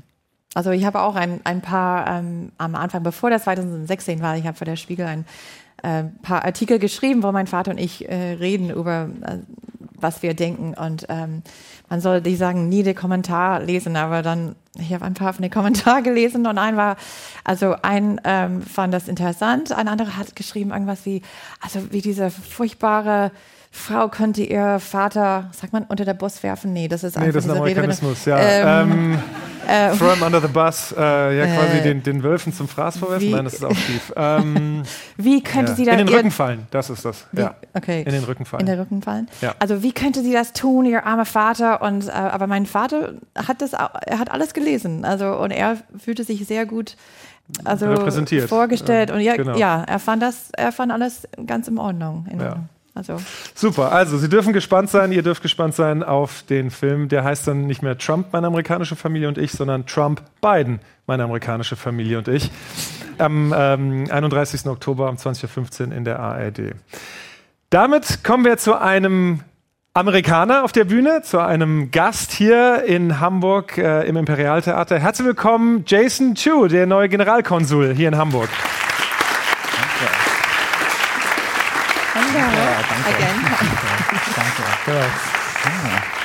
[0.54, 4.46] Also ich habe auch ein, ein paar ähm, am Anfang, bevor das 2016 war, ich
[4.46, 5.24] habe für der Spiegel ein
[5.82, 9.38] äh, paar Artikel geschrieben, wo mein Vater und ich äh, reden über, äh,
[10.00, 10.74] was wir denken.
[10.74, 11.42] Und ähm,
[11.88, 15.42] man soll, die sagen, nie den Kommentar lesen, aber dann, ich habe ein paar von
[15.42, 16.96] den Kommentaren gelesen und ein war,
[17.44, 21.22] also ein ähm, fand das interessant, ein anderer hat geschrieben irgendwas wie,
[21.60, 23.32] also wie diese furchtbare
[23.72, 26.72] Frau könnte ihr Vater, sagt man, unter der Bus werfen?
[26.72, 28.82] Nee, das ist nee, einfach das ist ein Amerikanismus, Rede, ja.
[28.82, 29.18] Ähm, ähm,
[29.68, 32.98] äh, throw him under the bus, äh, ja, quasi äh, den, den Wölfen zum Fraß
[32.98, 33.28] vorwerfen?
[33.28, 34.12] Wie, Nein, das ist auch schief.
[34.16, 34.82] Ähm,
[35.16, 35.76] wie könnte ja.
[35.76, 35.92] sie da...
[35.92, 37.26] In den Rücken fallen, das ist das.
[37.30, 37.54] Wie, ja.
[37.72, 38.02] Okay.
[38.02, 38.62] In den Rücken fallen.
[38.62, 39.28] In den Rücken fallen?
[39.40, 39.54] Ja.
[39.60, 41.80] Also wie könnte sie das tun, ihr armer Vater?
[41.80, 45.04] Und, äh, aber mein Vater hat das, er hat alles gelesen.
[45.04, 46.96] Also, und er fühlte sich sehr gut
[47.64, 47.86] also
[48.48, 49.10] vorgestellt.
[49.12, 49.56] Und ja, genau.
[49.56, 52.26] ja, er fand das, er fand alles ganz in Ordnung.
[52.30, 52.68] In Ordnung.
[52.94, 53.20] Also.
[53.54, 57.08] Super, also Sie dürfen gespannt sein, ihr dürft gespannt sein auf den Film.
[57.08, 61.24] Der heißt dann nicht mehr Trump, meine amerikanische Familie und ich, sondern Trump, Biden, meine
[61.24, 62.50] amerikanische Familie und ich.
[63.18, 64.66] Am ähm, 31.
[64.66, 66.74] Oktober um 20.15 Uhr in der ARD.
[67.68, 69.40] Damit kommen wir zu einem
[69.92, 74.98] Amerikaner auf der Bühne, zu einem Gast hier in Hamburg äh, im Imperialtheater.
[74.98, 78.48] Herzlich willkommen, Jason Chu, der neue Generalkonsul hier in Hamburg.
[83.02, 83.36] Thank again.
[83.36, 83.48] You.
[83.48, 84.64] Thank you.
[84.84, 85.30] Thank you.
[85.60, 86.19] Yeah.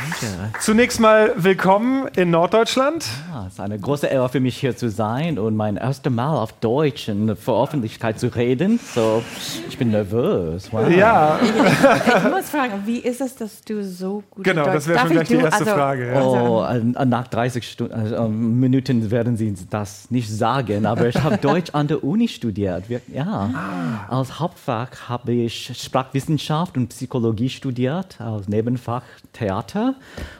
[0.00, 0.52] Danke.
[0.60, 3.04] Zunächst mal willkommen in Norddeutschland.
[3.30, 6.38] Ja, es ist eine große Ehre für mich hier zu sein und mein erstes Mal
[6.38, 8.80] auf Deutsch in der Öffentlichkeit zu reden.
[8.94, 9.22] So,
[9.68, 10.72] ich bin nervös.
[10.72, 10.88] Wow.
[10.90, 11.38] Ja.
[11.42, 15.10] Ich muss fragen, wie ist es, dass du so gut Genau, Deutsch das wäre schon
[15.10, 16.12] gleich die erste also, Frage.
[16.12, 16.22] Ja.
[16.22, 21.36] Oh, äh, nach 30 Stunden, also, Minuten werden Sie das nicht sagen, aber ich habe
[21.36, 22.84] Deutsch an der Uni studiert.
[23.08, 23.50] Ja.
[24.08, 24.18] Ah.
[24.18, 29.89] Als Hauptfach habe ich Sprachwissenschaft und Psychologie studiert, als Nebenfach Theater.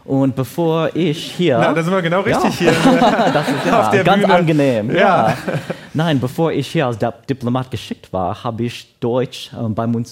[0.04, 1.58] Und bevor ich hier.
[1.58, 2.72] Na, da sind wir genau richtig ja.
[2.72, 2.92] hier.
[3.32, 4.34] das ist ja ganz Bühne.
[4.34, 4.90] angenehm.
[4.90, 5.28] Ja.
[5.28, 5.36] ja.
[5.92, 10.04] Nein, bevor ich hier als Diplomat geschickt war, habe ich Deutsch ähm, beim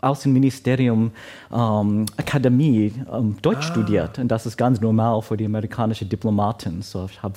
[0.00, 1.12] Außenministerium
[1.52, 3.72] ähm, Akademie ähm, Deutsch ah.
[3.72, 4.18] studiert.
[4.18, 6.82] Und das ist ganz normal für die amerikanischen Diplomaten.
[6.82, 7.34] So, ich habe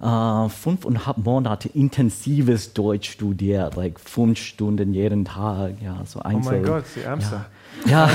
[0.00, 6.52] Uh, fünfeinhalb Monate intensives Deutsch studiert, like fünf Stunden jeden Tag, ja, so Einzel.
[6.52, 7.34] Oh mein Gott, die Ärmste.
[7.34, 7.46] Ja.
[7.86, 8.10] Ja,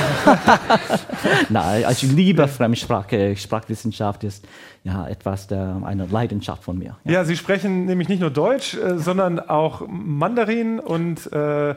[1.49, 3.35] nein, also ich liebe Fremdsprache.
[3.35, 4.45] Sprachwissenschaft ist
[4.83, 6.97] ja etwas, der, eine Leidenschaft von mir.
[7.03, 7.11] Ja.
[7.11, 7.25] ja.
[7.25, 11.75] Sie sprechen nämlich nicht nur Deutsch, äh, sondern auch Mandarin und äh, äh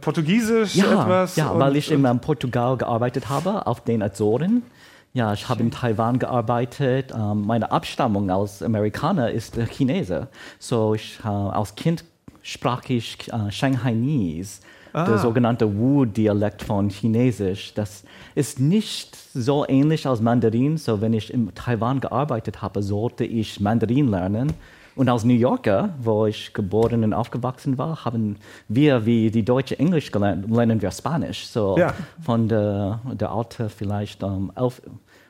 [0.00, 1.36] Portugiesisch ja, etwas.
[1.36, 4.62] Ja, weil ich in Portugal gearbeitet habe, auf den Azoren.
[5.14, 7.12] Ja, ich habe in Taiwan gearbeitet.
[7.14, 10.28] Ähm, meine Abstammung als Amerikaner ist Chinese.
[10.58, 12.04] So, ich, äh, als Kind
[12.42, 14.60] sprach ich äh, Shanghainese
[14.92, 15.06] ah.
[15.06, 17.74] der sogenannte Wu-Dialekt von Chinesisch.
[17.74, 20.76] Das ist nicht so ähnlich als Mandarin.
[20.78, 24.52] So, wenn ich in Taiwan gearbeitet habe, sollte ich Mandarin lernen.
[24.94, 28.36] Und als New Yorker, wo ich geboren und aufgewachsen war, haben
[28.68, 31.46] wir wie die Deutsche Englisch gelernt, lernen wir Spanisch.
[31.46, 31.94] So ja.
[32.20, 34.82] von der, der Alter vielleicht um, elf,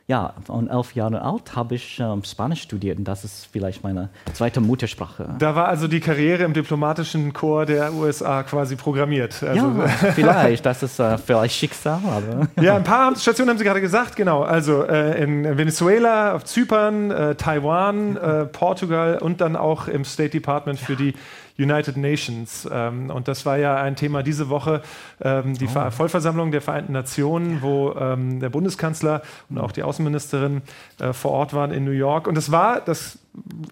[0.08, 4.08] ja, von elf Jahren alt habe ich ähm, Spanisch studiert und das ist vielleicht meine
[4.32, 5.36] zweite Muttersprache.
[5.38, 9.42] Da war also die Karriere im diplomatischen Chor der USA quasi programmiert.
[9.42, 12.00] Also ja, vielleicht, das ist äh, vielleicht Schicksal.
[12.04, 14.42] Aber ja, ein paar Stationen haben Sie gerade gesagt, genau.
[14.42, 20.30] Also äh, in Venezuela, auf Zypern, äh, Taiwan, äh, Portugal und dann auch im State
[20.30, 21.14] Department für die
[21.62, 22.68] United Nations.
[22.70, 24.82] Ähm, und das war ja ein Thema diese Woche,
[25.20, 25.90] ähm, die oh.
[25.90, 30.62] Vollversammlung der Vereinten Nationen, wo ähm, der Bundeskanzler und auch die Außenministerin
[30.98, 32.26] äh, vor Ort waren in New York.
[32.26, 33.18] Und es war, das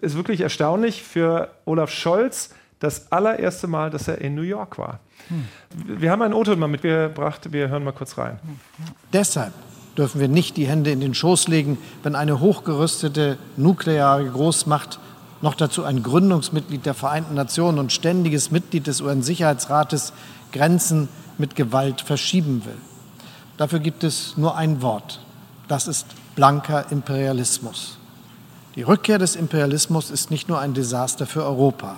[0.01, 4.99] ist wirklich erstaunlich, für Olaf Scholz das allererste Mal, dass er in New York war.
[5.27, 5.45] Hm.
[5.99, 8.39] Wir haben einen O-Ton mal mitgebracht, wir hören mal kurz rein.
[9.13, 9.53] Deshalb
[9.97, 14.99] dürfen wir nicht die Hände in den Schoß legen, wenn eine hochgerüstete nukleare Großmacht
[15.41, 20.13] noch dazu ein Gründungsmitglied der Vereinten Nationen und ständiges Mitglied des UN-Sicherheitsrates
[20.51, 22.77] Grenzen mit Gewalt verschieben will.
[23.57, 25.19] Dafür gibt es nur ein Wort.
[25.67, 27.97] Das ist blanker Imperialismus.
[28.75, 31.97] Die Rückkehr des Imperialismus ist nicht nur ein Desaster für Europa.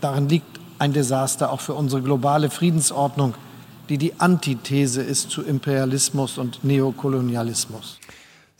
[0.00, 3.34] Darin liegt ein Desaster auch für unsere globale Friedensordnung,
[3.88, 7.98] die die Antithese ist zu Imperialismus und Neokolonialismus.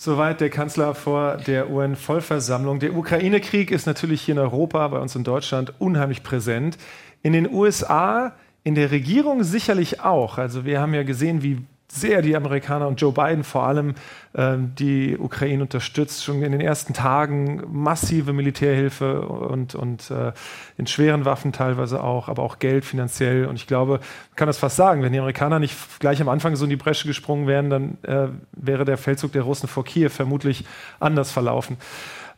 [0.02, 2.78] Soweit der Kanzler vor der UN-Vollversammlung.
[2.78, 6.78] Der Ukraine-Krieg ist natürlich hier in Europa, bei uns in Deutschland, unheimlich präsent.
[7.20, 8.34] In den USA,
[8.64, 10.38] in der Regierung sicherlich auch.
[10.38, 11.58] Also wir haben ja gesehen, wie
[11.90, 13.94] sehr die Amerikaner und Joe Biden vor allem
[14.34, 20.32] ähm, die Ukraine unterstützt, schon in den ersten Tagen massive Militärhilfe und, und äh,
[20.76, 23.46] in schweren Waffen teilweise auch, aber auch Geld finanziell.
[23.46, 26.56] Und ich glaube, man kann das fast sagen, wenn die Amerikaner nicht gleich am Anfang
[26.56, 30.10] so in die Bresche gesprungen wären, dann äh, wäre der Feldzug der Russen vor Kiew
[30.10, 30.64] vermutlich
[31.00, 31.76] anders verlaufen.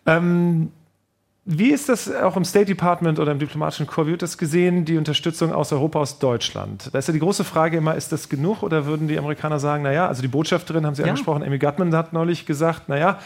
[0.06, 0.72] Ähm,
[1.44, 4.06] wie ist das auch im State Department oder im diplomatischen Korps?
[4.06, 6.88] Wie wird das gesehen, die Unterstützung aus Europa, aus Deutschland?
[6.92, 9.82] Da ist ja die große Frage immer, ist das genug oder würden die Amerikaner sagen,
[9.82, 11.08] naja, also die Botschafterin, haben Sie ja.
[11.08, 13.18] angesprochen, Amy Gutman hat neulich gesagt, naja,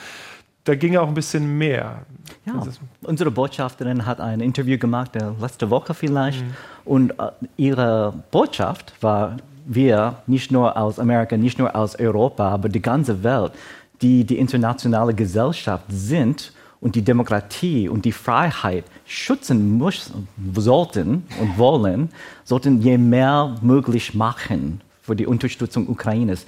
[0.65, 2.07] da ging auch ein bisschen mehr.
[2.47, 2.63] Ja,
[3.03, 6.55] unsere Botschafterin hat ein Interview gemacht, äh, letzte Woche vielleicht, mhm.
[6.87, 12.71] und äh, ihre Botschaft war, wir, nicht nur aus Amerika, nicht nur aus Europa, aber
[12.71, 13.53] die ganze Welt,
[14.01, 20.13] die die internationale Gesellschaft sind, und die Demokratie und die Freiheit schützen muss,
[20.55, 22.11] sollten und wollen,
[22.45, 26.47] sollten je mehr möglich machen für die Unterstützung Ukraines.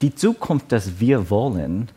[0.00, 1.88] Die Zukunft, das wir wollen,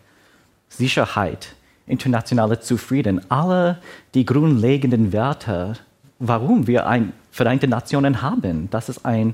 [0.69, 1.55] Sicherheit,
[1.87, 3.79] internationale Zufriedenheit, alle
[4.13, 5.73] die grundlegenden Werte,
[6.19, 9.33] warum wir ein Vereinte Nationen haben, das ist ein,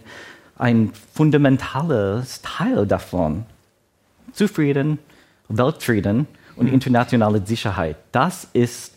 [0.57, 3.45] ein fundamentales Teil davon.
[4.33, 4.97] Zufrieden,
[5.49, 6.27] Weltfrieden
[6.61, 7.97] und internationale Sicherheit.
[8.11, 8.95] Das ist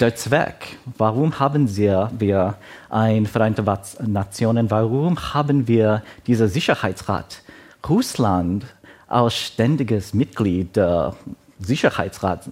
[0.00, 0.78] der Zweck.
[0.98, 2.54] Warum haben wir
[2.90, 3.64] ein Vereinte
[4.06, 4.70] Nationen?
[4.70, 7.42] Warum haben wir diesen Sicherheitsrat?
[7.88, 8.66] Russland
[9.06, 11.16] als ständiges Mitglied der
[11.58, 12.50] Sicherheitsrat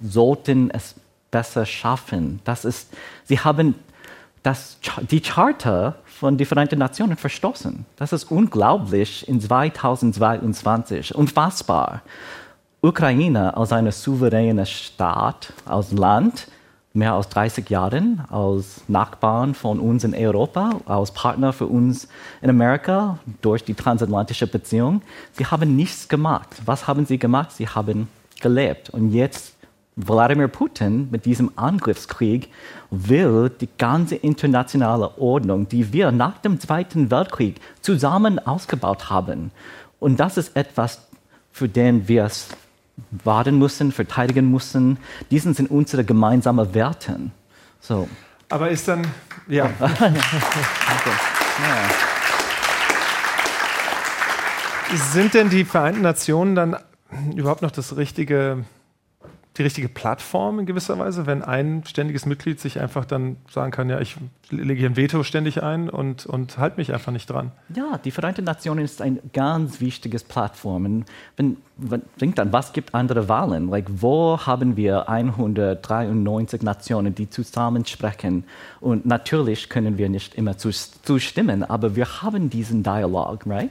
[0.00, 0.94] sollten es
[1.32, 2.40] besser schaffen.
[2.44, 3.74] Das ist, sie haben
[4.44, 4.78] das,
[5.10, 7.84] die Charta von den Vereinten Nationen verstoßen.
[7.96, 12.02] Das ist unglaublich in 2022, unfassbar.
[12.86, 16.46] Ukraine als eine souveräne Staat, als Land,
[16.92, 22.08] mehr als 30 Jahren, als Nachbarn von uns in Europa, als Partner für uns
[22.40, 25.02] in Amerika durch die transatlantische Beziehung.
[25.32, 26.48] Sie haben nichts gemacht.
[26.64, 27.52] Was haben sie gemacht?
[27.52, 28.08] Sie haben
[28.40, 28.90] gelebt.
[28.90, 29.56] Und jetzt
[29.96, 32.50] Wladimir Putin mit diesem Angriffskrieg
[32.90, 39.50] will die ganze internationale Ordnung, die wir nach dem Zweiten Weltkrieg zusammen ausgebaut haben.
[39.98, 41.08] Und das ist etwas,
[41.50, 42.48] für den wir es
[43.24, 44.98] warten müssen, verteidigen müssen.
[45.30, 47.18] Diesen sind unsere gemeinsamen Werte.
[47.80, 48.08] So.
[48.48, 49.06] Aber ist dann,
[49.48, 49.70] ja.
[49.80, 49.90] ja.
[55.12, 56.76] Sind denn die Vereinten Nationen dann
[57.34, 58.64] überhaupt noch das richtige
[59.58, 63.88] die richtige Plattform in gewisser Weise, wenn ein ständiges Mitglied sich einfach dann sagen kann,
[63.88, 64.16] ja, ich
[64.50, 67.52] lege hier ein Veto ständig ein und, und halte mich einfach nicht dran.
[67.74, 71.04] Ja, die Vereinten Nationen ist ein ganz wichtiges Plattform.
[71.36, 73.68] wenn, wenn, denkt an, was gibt andere Wahlen?
[73.68, 78.44] Like, wo haben wir 193 Nationen, die zusammen sprechen?
[78.80, 83.70] Und natürlich können wir nicht immer zustimmen, aber wir haben diesen Dialog, right?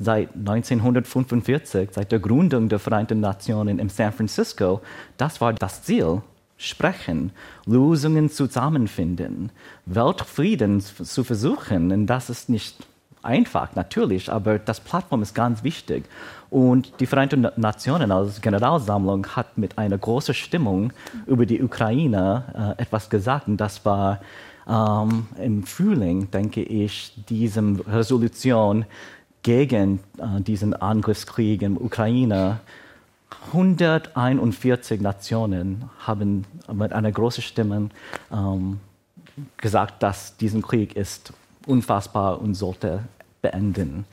[0.00, 4.80] Seit 1945, seit der Gründung der Vereinten Nationen in San Francisco,
[5.16, 6.22] das war das Ziel.
[6.56, 7.32] Sprechen,
[7.64, 9.50] Lösungen zusammenfinden,
[9.86, 11.90] Weltfrieden zu versuchen.
[11.90, 12.86] Und das ist nicht
[13.22, 16.04] einfach, natürlich, aber das Plattform ist ganz wichtig.
[16.50, 20.92] Und die Vereinten Nationen als Generalsammlung hat mit einer großen Stimmung
[21.26, 23.48] über die Ukraine äh, etwas gesagt.
[23.48, 24.20] Und das war
[24.68, 28.84] ähm, im Frühling, denke ich, diese Resolution
[29.42, 32.60] gegen äh, diesen Angriffskrieg in Ukraine
[33.48, 37.88] 141 Nationen haben mit einer großen Stimme
[38.32, 38.80] ähm,
[39.56, 41.32] gesagt, dass dieser Krieg ist
[41.66, 43.04] unfassbar und sollte
[43.42, 44.04] beenden.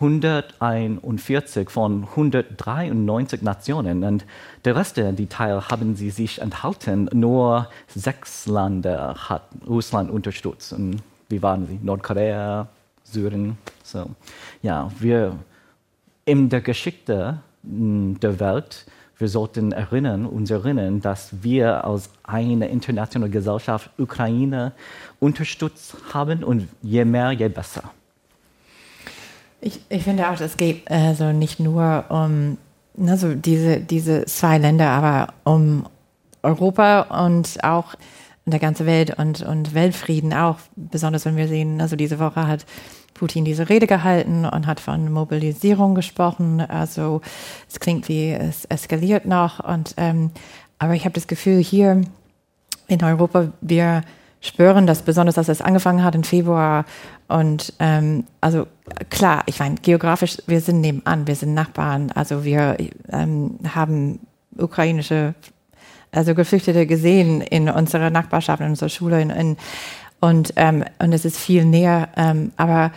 [0.00, 4.24] 141 von 193 Nationen und
[4.64, 7.10] der Rest der Teil haben sie sich enthalten.
[7.12, 10.72] Nur sechs Länder hat Russland unterstützt.
[10.72, 11.78] Und wie waren sie?
[11.82, 12.68] Nordkorea,
[13.12, 13.58] Syrien.
[13.82, 14.10] So,
[14.62, 15.36] ja, wir
[16.24, 18.86] in der Geschichte hm, der Welt,
[19.18, 24.72] wir sollten erinnern, uns erinnern, dass wir als eine internationale Gesellschaft Ukraine
[25.18, 27.82] unterstützt haben und je mehr, je besser.
[29.60, 32.56] Ich, ich finde auch, es geht also nicht nur um
[32.98, 35.86] also diese, diese zwei Länder, aber um
[36.42, 37.94] Europa und auch
[38.46, 42.66] der ganzen Welt und, und Weltfrieden auch, besonders wenn wir sehen, also diese Woche hat
[43.14, 46.60] Putin diese Rede gehalten und hat von Mobilisierung gesprochen.
[46.60, 47.20] Also
[47.68, 49.60] es klingt wie es eskaliert noch.
[49.60, 50.30] Und ähm,
[50.78, 52.02] aber ich habe das Gefühl, hier
[52.88, 54.02] in Europa, wir
[54.40, 56.84] spüren das besonders, dass es angefangen hat im Februar.
[57.28, 58.66] Und ähm, also
[59.10, 62.10] klar, ich meine, geografisch, wir sind nebenan, wir sind Nachbarn.
[62.12, 62.76] Also wir
[63.12, 64.20] ähm, haben
[64.56, 65.34] ukrainische,
[66.10, 69.56] also Geflüchtete gesehen in unserer Nachbarschaft, in unserer Schule, in, in
[70.20, 72.08] und, ähm, und es ist viel näher.
[72.16, 72.92] Ähm, aber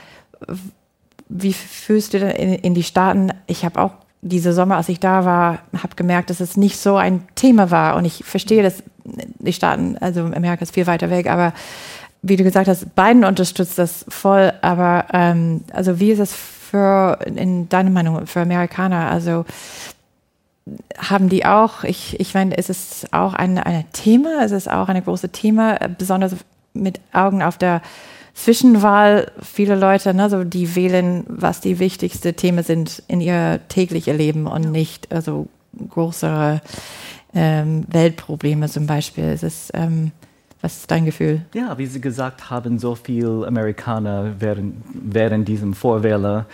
[1.30, 3.32] wie fühlst du denn in, in die Staaten?
[3.48, 6.96] Ich habe auch diese Sommer, als ich da war, habe gemerkt, dass es nicht so
[6.96, 7.96] ein Thema war.
[7.96, 11.54] Und ich verstehe, dass die Staaten, also Amerika ist viel weiter weg, aber
[12.22, 14.54] wie du gesagt hast, Biden unterstützt das voll.
[14.62, 19.12] Aber ähm, also wie ist es für, in deiner Meinung, für Amerikaner?
[19.12, 19.46] Also
[20.98, 24.88] haben die auch, ich, ich meine, ist es auch ein, ein Thema, ist es auch
[24.88, 26.36] ein großes Thema, besonders
[26.74, 27.82] mit Augen auf der
[28.34, 29.32] Zwischenwahl.
[29.42, 34.48] Viele Leute, ne, so die wählen, was die wichtigsten Themen sind in ihr tägliches Leben
[34.48, 35.48] und nicht also
[35.90, 36.62] größere
[37.34, 39.26] ähm, Weltprobleme zum Beispiel.
[39.26, 40.12] Es ist, ähm,
[40.62, 41.42] was ist dein Gefühl?
[41.54, 46.46] Ja, wie Sie gesagt haben, so viele Amerikaner während, während diesem Vorwähler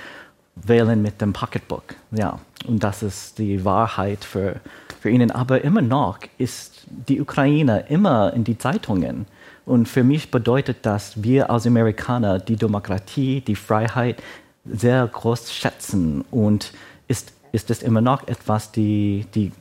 [0.55, 1.95] wählen mit dem Pocketbook.
[2.11, 4.55] Ja, und das ist die Wahrheit für,
[4.99, 5.31] für ihnen.
[5.31, 9.25] Aber immer noch ist die Ukraine immer in die Zeitungen.
[9.65, 14.21] Und für mich bedeutet das, wir als Amerikaner die Demokratie, die Freiheit
[14.65, 16.25] sehr groß schätzen.
[16.31, 16.73] Und
[17.07, 19.51] ist, ist es immer noch etwas, die, die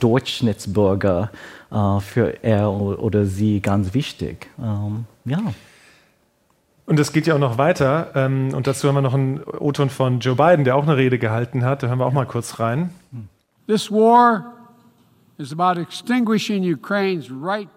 [0.00, 1.30] Durchschnittsbürger
[1.70, 4.48] äh, für er oder sie ganz wichtig.
[4.58, 5.40] Ähm, ja.
[6.86, 8.12] Und es geht ja auch noch weiter.
[8.14, 11.18] Ähm, und dazu haben wir noch einen O-Ton von Joe Biden, der auch eine Rede
[11.18, 11.82] gehalten hat.
[11.82, 12.90] Da hören wir auch mal kurz rein.
[13.66, 14.55] This war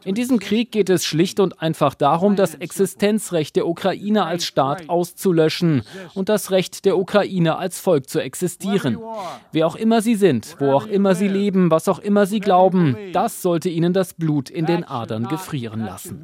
[0.05, 4.87] In diesem Krieg geht es schlicht und einfach darum, das Existenzrecht der Ukraine als Staat
[4.89, 5.83] auszulöschen
[6.13, 8.97] und das Recht der Ukraine als Volk zu existieren.
[9.51, 12.95] Wer auch immer sie sind, wo auch immer sie leben, was auch immer sie glauben,
[13.11, 16.23] das sollte ihnen das Blut in den Adern gefrieren lassen.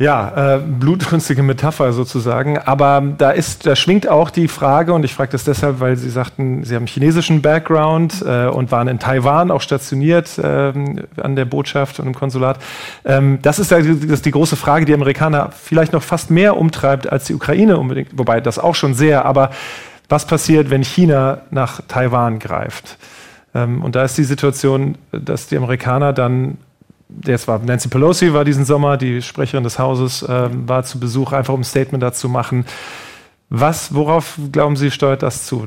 [0.00, 2.56] Ja, äh, blutrünstige Metapher sozusagen.
[2.56, 6.08] Aber da ist, da schwingt auch die Frage, und ich frage das deshalb, weil Sie
[6.08, 10.72] sagten, Sie haben chinesischen Background äh, und waren in Taiwan auch stationiert äh,
[11.22, 12.58] an der Botschaft und im Konsulat.
[13.04, 17.12] Ähm, das, ist das ist die große Frage, die Amerikaner vielleicht noch fast mehr umtreibt
[17.12, 19.26] als die Ukraine unbedingt, wobei das auch schon sehr.
[19.26, 19.50] Aber
[20.08, 22.96] was passiert, wenn China nach Taiwan greift?
[23.54, 26.56] Ähm, und da ist die Situation, dass die Amerikaner dann
[27.24, 31.32] jetzt war Nancy Pelosi war diesen Sommer, die Sprecherin des Hauses, äh, war zu Besuch,
[31.32, 32.64] einfach um ein Statement dazu machen.
[33.48, 35.66] Was, worauf glauben Sie, steuert das zu?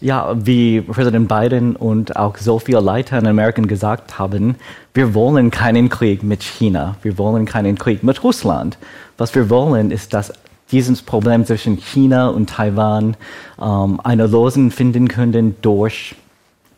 [0.00, 4.54] Ja, wie Präsident Biden und auch so viele Leiter in Amerika gesagt haben,
[4.94, 8.78] wir wollen keinen Krieg mit China, wir wollen keinen Krieg mit Russland.
[9.18, 10.32] Was wir wollen, ist, dass
[10.70, 13.16] dieses Problem zwischen China und Taiwan
[13.60, 16.14] ähm, eine Lösung finden können durch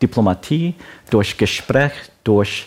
[0.01, 0.75] Diplomatie,
[1.11, 1.93] durch Gespräch,
[2.25, 2.67] durch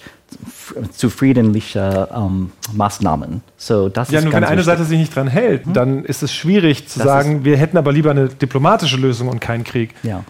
[0.91, 3.41] zufriedenliche ähm, Maßnahmen.
[3.57, 4.65] So, das ja, ist nur wenn eine wichtig.
[4.65, 5.73] Seite sich nicht dran hält, hm?
[5.73, 9.39] dann ist es schwierig zu das sagen, wir hätten aber lieber eine diplomatische Lösung und
[9.39, 9.93] keinen Krieg.
[10.03, 10.23] Ja.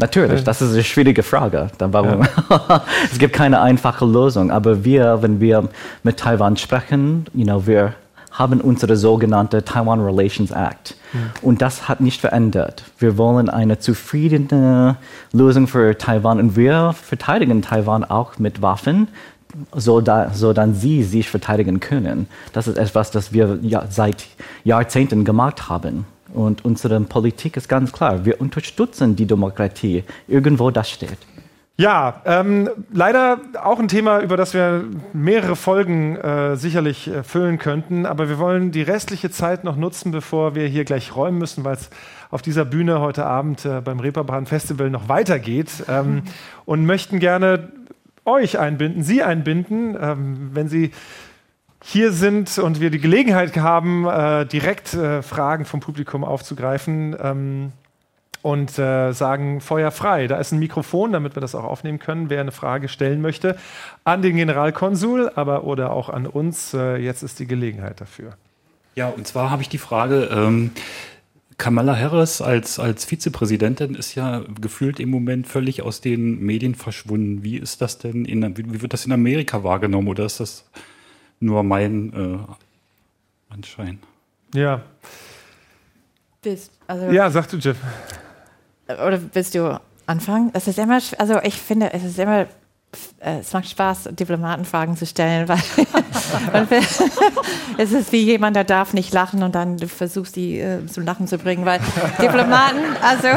[0.00, 1.70] Natürlich, das ist eine schwierige Frage.
[1.78, 2.22] Dann warum?
[2.50, 2.84] Ja.
[3.12, 4.52] es gibt keine einfache Lösung.
[4.52, 5.68] Aber wir, wenn wir
[6.04, 7.94] mit Taiwan sprechen, you know, wir
[8.38, 10.96] haben unsere sogenannte Taiwan Relations Act.
[11.12, 11.18] Mhm.
[11.42, 12.84] Und das hat nicht verändert.
[12.98, 14.96] Wir wollen eine zufriedene
[15.32, 19.08] Lösung für Taiwan und wir verteidigen Taiwan auch mit Waffen,
[19.74, 22.28] so, da, so dann sie sich verteidigen können.
[22.52, 24.26] Das ist etwas, das wir ja, seit
[24.64, 26.04] Jahrzehnten gemacht haben.
[26.32, 28.24] Und unsere Politik ist ganz klar.
[28.24, 31.18] Wir unterstützen die Demokratie, irgendwo das steht.
[31.80, 37.58] Ja, ähm, leider auch ein Thema, über das wir mehrere Folgen äh, sicherlich äh, füllen
[37.58, 38.04] könnten.
[38.04, 41.76] Aber wir wollen die restliche Zeit noch nutzen, bevor wir hier gleich räumen müssen, weil
[41.76, 41.88] es
[42.32, 45.84] auf dieser Bühne heute Abend äh, beim Reeperbahn Festival noch weitergeht.
[45.88, 46.22] Ähm.
[46.64, 47.68] Und möchten gerne
[48.24, 50.90] euch einbinden, Sie einbinden, ähm, wenn Sie
[51.80, 57.72] hier sind und wir die Gelegenheit haben, äh, direkt äh, Fragen vom Publikum aufzugreifen.
[58.40, 60.28] Und äh, sagen Feuer frei.
[60.28, 63.58] Da ist ein Mikrofon, damit wir das auch aufnehmen können, wer eine Frage stellen möchte
[64.04, 66.72] an den Generalkonsul, aber oder auch an uns.
[66.72, 68.34] Äh, jetzt ist die Gelegenheit dafür.
[68.94, 70.28] Ja, und zwar habe ich die Frage.
[70.32, 70.70] Ähm,
[71.58, 77.42] Kamala Harris als, als Vizepräsidentin ist ja gefühlt im Moment völlig aus den Medien verschwunden.
[77.42, 80.64] Wie ist das denn in, wie wird das in Amerika wahrgenommen oder ist das
[81.40, 83.98] nur mein äh, Anschein?
[84.54, 84.82] Ja.
[86.86, 87.76] Also ja, sagst du, Jeff
[88.88, 90.50] oder willst du anfangen?
[90.54, 92.46] Es ist immer, also ich finde, es ist immer,
[93.20, 95.58] äh, es macht Spaß, Diplomatenfragen zu stellen, weil
[97.78, 101.26] es ist wie jemand, der darf nicht lachen und dann versuchst, die äh, zum Lachen
[101.26, 101.80] zu bringen, weil
[102.20, 103.28] Diplomaten, also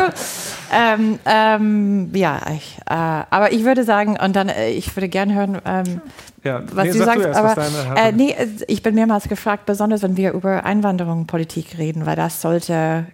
[0.73, 5.33] ähm, ähm, ja, ich, äh, aber ich würde sagen, und dann, äh, ich würde gerne
[5.33, 6.01] hören, ähm,
[6.43, 8.35] ja, was nee, du sagst, du erst, aber äh, nee,
[8.67, 13.05] ich bin mehrmals gefragt, besonders wenn wir über Einwanderung, Politik reden, weil das sollte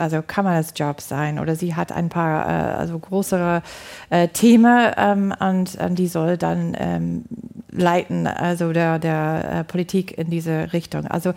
[0.00, 3.62] also Kamalas Job sein oder sie hat ein paar äh, also größere
[4.10, 7.24] äh, Themen ähm, und, und, die soll dann ähm,
[7.70, 11.06] leiten, also der, der äh, Politik in diese Richtung.
[11.06, 11.32] Also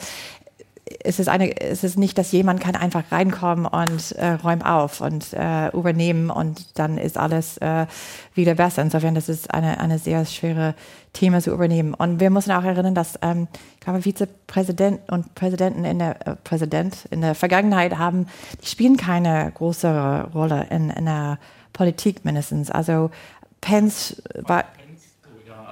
[1.04, 5.02] es ist, eine, es ist nicht, dass jemand kann einfach reinkommen und äh, räumen auf
[5.02, 7.86] und äh, übernehmen und dann ist alles äh,
[8.34, 8.82] wieder besser.
[8.82, 10.76] Insofern, das ist eine, eine sehr schwere
[11.14, 11.94] Thema zu übernehmen.
[11.94, 16.36] Und wir müssen auch erinnern, dass ähm, ich glaube, Vizepräsident und Präsidenten in der äh,
[16.44, 18.28] Präsident in der Vergangenheit haben,
[18.62, 21.38] die spielen keine größere Rolle in, in der
[21.74, 22.72] Politik mindestens.
[22.72, 23.12] Also
[23.62, 24.66] Pence war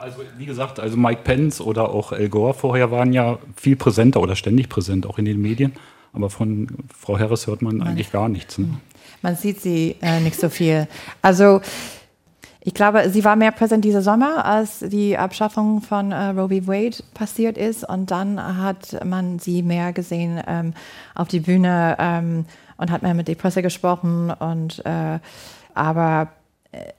[0.02, 4.22] also wie gesagt, also Mike Pence oder auch Al Gore vorher waren ja viel präsenter
[4.22, 5.74] oder ständig präsent, auch in den Medien.
[6.14, 8.58] Aber von Frau Harris hört man, man eigentlich gar nichts.
[8.58, 8.70] Ne?
[9.22, 10.88] Man sieht sie äh, nicht so viel.
[11.22, 11.62] Also
[12.60, 16.68] ich glaube, sie war mehr präsent dieser Sommer, als die Abschaffung von äh, Roe v.
[16.68, 17.88] Wade passiert ist.
[17.88, 20.74] Und dann hat man sie mehr gesehen ähm,
[21.16, 22.46] auf die Bühne ähm,
[22.78, 24.32] und hat mehr mit der Presse gesprochen.
[24.32, 25.20] Und äh,
[25.74, 26.30] aber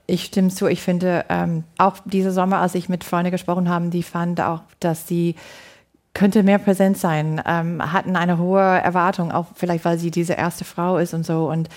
[0.07, 0.66] ich stimme zu.
[0.66, 4.61] Ich finde, ähm, auch diese Sommer, als ich mit Freunden gesprochen habe, die fanden auch,
[4.81, 5.35] dass sie
[6.14, 10.64] könnte mehr präsent sein, ähm, hatten eine hohe Erwartung, auch vielleicht, weil sie diese erste
[10.64, 11.51] Frau ist und so.
[11.51, 11.70] Und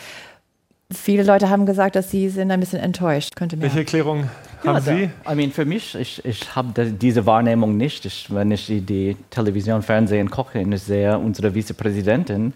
[0.92, 3.38] viele Leute haben gesagt, dass sie sind ein bisschen enttäuscht.
[3.38, 3.68] Könnte mehr.
[3.68, 4.30] Welche Erklärung
[4.66, 5.10] haben ja, Sie?
[5.24, 8.06] Da, I mean, für mich, ich, ich habe diese Wahrnehmung nicht.
[8.06, 12.54] Ich, wenn ich die Television, Fernsehen gucke und ich sehe unsere Vizepräsidentin,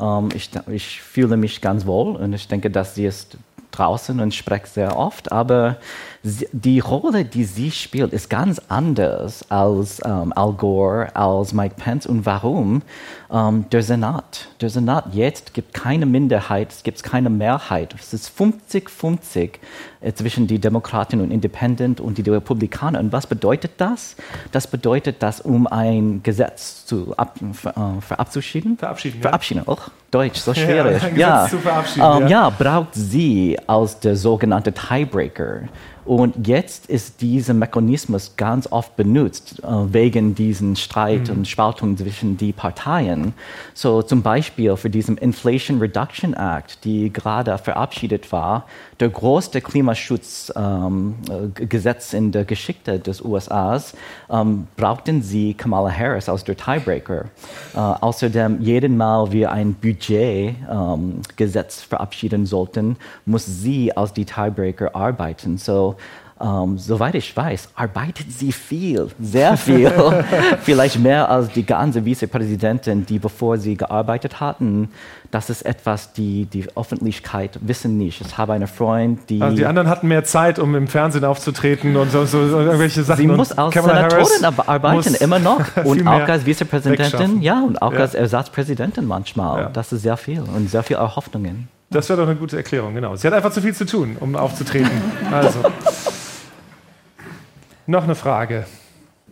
[0.00, 3.36] ähm, ich, ich fühle mich ganz wohl und ich denke, dass sie ist
[3.70, 5.76] draußen und spreche sehr oft, aber
[6.22, 12.06] die Rolle, die sie spielt, ist ganz anders als ähm, Al Gore, als Mike Pence.
[12.06, 12.82] Und warum?
[13.30, 14.48] Ähm, der Senat.
[14.60, 17.94] Der Senat jetzt gibt keine Minderheit, es gibt keine Mehrheit.
[17.98, 19.50] Es ist 50-50
[20.00, 22.98] äh, zwischen die Demokraten und Independent und die Republikaner.
[22.98, 24.16] Und was bedeutet das?
[24.50, 29.72] Das bedeutet, dass um ein Gesetz zu ab, äh, verabschieden, verabschieden, verabschieden, ja.
[29.72, 31.02] auch Deutsch, so schwierig.
[31.16, 32.16] Ja, ja.
[32.16, 32.28] Ähm, ja.
[32.28, 35.62] ja, braucht sie als der sogenannte Tiebreaker.
[36.08, 41.36] Und jetzt ist dieser Mechanismus ganz oft benutzt, äh, wegen diesen Streit mhm.
[41.36, 43.34] und Spaltung zwischen die Parteien.
[43.74, 48.64] So zum Beispiel für diesen Inflation Reduction Act, die gerade verabschiedet war,
[49.00, 53.94] der größte Klimaschutzgesetz ähm, in der Geschichte des USAs,
[54.30, 57.26] ähm, brauchten sie Kamala Harris als der Tiebreaker.
[57.74, 62.96] Äh, außerdem, jeden Mal wir ein Budgetgesetz ähm, verabschieden sollten,
[63.26, 65.58] muss sie als die Tiebreaker arbeiten.
[65.58, 65.97] So
[66.40, 69.90] ähm, soweit ich weiß, arbeitet sie viel, sehr viel,
[70.62, 74.90] vielleicht mehr als die ganze Vizepräsidentin, die bevor sie gearbeitet hatten.
[75.30, 78.20] Das ist etwas, die die Öffentlichkeit wissen nicht.
[78.20, 81.96] Ich habe eine Freundin, die also die anderen hatten mehr Zeit, um im Fernsehen aufzutreten
[81.96, 83.20] und so, so, so irgendwelche Sachen.
[83.20, 87.92] Sie muss als Kamala Senatorin arbeiten immer noch und auch als Vizepräsidentin, ja und auch
[87.92, 87.98] ja.
[87.98, 89.62] als Ersatzpräsidentin manchmal.
[89.62, 89.68] Ja.
[89.70, 91.68] Das ist sehr viel und sehr viele Hoffnungen.
[91.90, 93.16] Das wäre doch eine gute Erklärung, genau.
[93.16, 94.90] Sie hat einfach zu viel zu tun, um aufzutreten.
[95.30, 95.62] Also.
[97.86, 98.66] Noch eine Frage.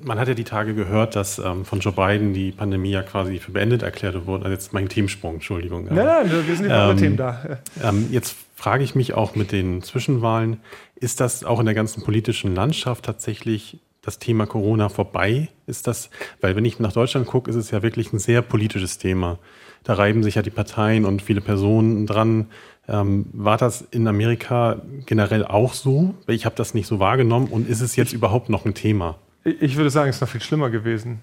[0.03, 3.39] Man hat ja die Tage gehört, dass ähm, von Joe Biden die Pandemie ja quasi
[3.39, 4.45] für beendet erklärt wurde.
[4.45, 5.85] Also jetzt mein Themensprung, Entschuldigung.
[5.85, 7.59] Nein, nein, wir sind ja ähm, Themen da.
[7.83, 10.61] Ähm, jetzt frage ich mich auch mit den Zwischenwahlen,
[10.95, 15.49] ist das auch in der ganzen politischen Landschaft tatsächlich das Thema Corona vorbei?
[15.67, 18.97] Ist das, weil wenn ich nach Deutschland gucke, ist es ja wirklich ein sehr politisches
[18.99, 19.39] Thema.
[19.87, 22.47] Da reiben sich ja die Parteien und viele Personen dran.
[22.89, 26.15] Ähm, war das in Amerika generell auch so?
[26.27, 27.47] Ich habe das nicht so wahrgenommen.
[27.47, 29.17] Und ist es jetzt überhaupt noch ein Thema?
[29.45, 31.21] Ich würde sagen, es ist noch viel schlimmer gewesen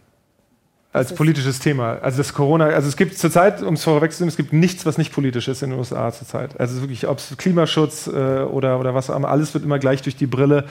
[0.94, 1.98] als politisches Thema.
[2.02, 5.12] Also das Corona, also es gibt zurzeit, um es vorwegzunehmen, es gibt nichts, was nicht
[5.12, 6.58] politisch ist in den USA zurzeit.
[6.60, 8.12] Also wirklich, ob es Klimaschutz äh,
[8.44, 10.66] oder, oder was auch immer, alles wird immer gleich durch die Brille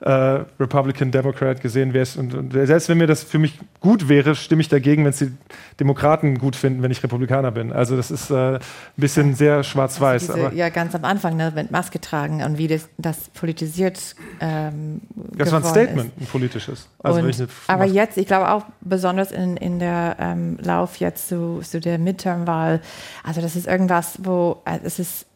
[0.00, 0.10] äh,
[0.60, 2.16] Republican, Democrat gesehen wärst.
[2.18, 5.18] Und, und, selbst wenn mir das für mich gut wäre, stimme ich dagegen, wenn es
[5.18, 5.32] die
[5.80, 7.72] Demokraten gut finden, wenn ich Republikaner bin.
[7.72, 8.60] Also das ist äh, ein
[8.96, 10.30] bisschen sehr schwarz-weiß.
[10.30, 15.00] Also ja, ganz am Anfang ne, mit Maske tragen und wie das, das politisiert ähm,
[15.34, 16.20] Das war ein Statement, ist.
[16.20, 16.88] ein politisches.
[17.02, 21.60] Also und, aber jetzt, ich glaube auch besonders in, in der ähm, Lauf jetzt zu,
[21.62, 22.80] zu der Midterm-Wahl,
[23.24, 25.26] also das ist irgendwas, wo äh, es ist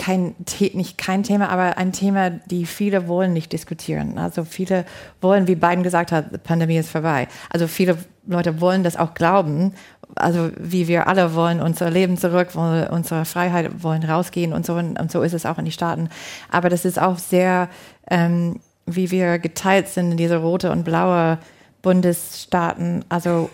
[0.00, 0.34] kein,
[0.72, 4.16] nicht kein Thema, aber ein Thema, die viele wollen nicht diskutieren.
[4.16, 4.86] Also viele
[5.20, 7.28] wollen, wie Biden gesagt hat, die Pandemie ist vorbei.
[7.50, 9.74] Also viele Leute wollen das auch glauben.
[10.16, 14.72] Also wie wir alle wollen unser Leben zurück, wollen unsere Freiheit, wollen rausgehen und so.
[14.72, 16.08] Und so ist es auch in die Staaten.
[16.50, 17.68] Aber das ist auch sehr,
[18.08, 21.38] ähm, wie wir geteilt sind in diese rote und blaue
[21.82, 23.04] Bundesstaaten.
[23.10, 23.50] Also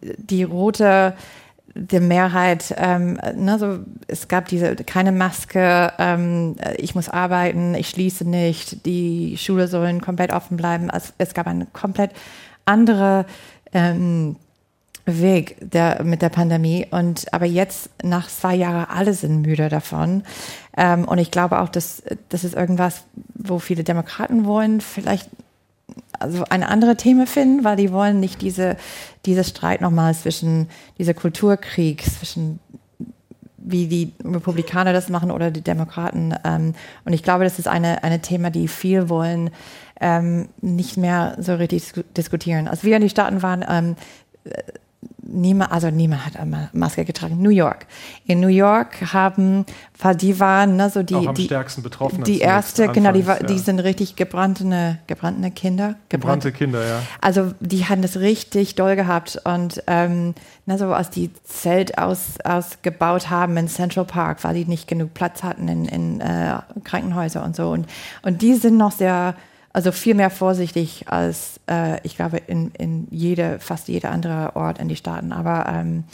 [0.00, 1.14] die rote
[1.74, 7.88] der Mehrheit, ähm, ne, so, es gab diese keine Maske, ähm, ich muss arbeiten, ich
[7.88, 10.90] schließe nicht, die Schule sollen komplett offen bleiben.
[10.90, 12.10] Also es gab einen komplett
[12.64, 13.24] anderen
[13.72, 14.36] ähm,
[15.04, 16.86] Weg der, mit der Pandemie.
[16.90, 20.22] Und aber jetzt nach zwei Jahren alle sind müde davon.
[20.76, 23.04] Ähm, und ich glaube auch, dass das ist irgendwas,
[23.34, 25.28] wo viele Demokraten wollen, vielleicht
[26.22, 28.76] also ein anderes Thema finden, weil die wollen nicht diese,
[29.26, 30.68] diese Streit nochmal zwischen
[30.98, 32.58] dieser Kulturkrieg, zwischen
[33.64, 36.34] wie die Republikaner das machen oder die Demokraten.
[36.44, 39.50] Ähm, und ich glaube, das ist eine, eine Thema, die viel wollen,
[40.00, 42.66] ähm, nicht mehr so richtig diskutieren.
[42.66, 43.96] Als wir in die Staaten waren, ähm,
[45.32, 47.40] niemand, also niemand hat eine Maske getragen.
[47.40, 47.86] New York.
[48.26, 49.64] In New York haben,
[49.98, 52.24] weil die waren ne, so die, Auch am die, stärksten betroffen.
[52.24, 53.46] Die erste, Anfangs, genau, die, ja.
[53.46, 55.96] die sind richtig gebrannte, gebrannte Kinder.
[56.08, 57.02] Gebrannte, gebrannte Kinder, ja.
[57.20, 60.34] Also die hatten das richtig doll gehabt und ähm,
[60.66, 65.14] na, so als die Zelt aus, ausgebaut haben in Central Park, weil die nicht genug
[65.14, 67.70] Platz hatten in, in äh, Krankenhäuser und so.
[67.70, 67.86] Und,
[68.22, 69.34] und die sind noch sehr
[69.72, 74.78] also viel mehr vorsichtig als, äh, ich glaube, in, in jede, fast jeder andere Ort
[74.78, 75.32] in die Staaten.
[75.32, 76.04] Aber ähm,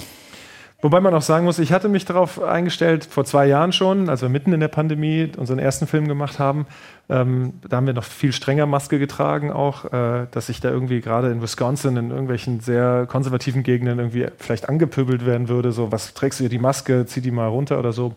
[0.81, 4.23] Wobei man auch sagen muss, ich hatte mich darauf eingestellt, vor zwei Jahren schon, als
[4.23, 6.67] wir mitten in der Pandemie unseren ersten Film gemacht haben,
[7.09, 11.01] ähm, da haben wir noch viel strenger Maske getragen auch, äh, dass ich da irgendwie
[11.01, 16.15] gerade in Wisconsin in irgendwelchen sehr konservativen Gegenden irgendwie vielleicht angepöbelt werden würde, so, was
[16.15, 18.15] trägst du hier die Maske, zieh die mal runter oder so.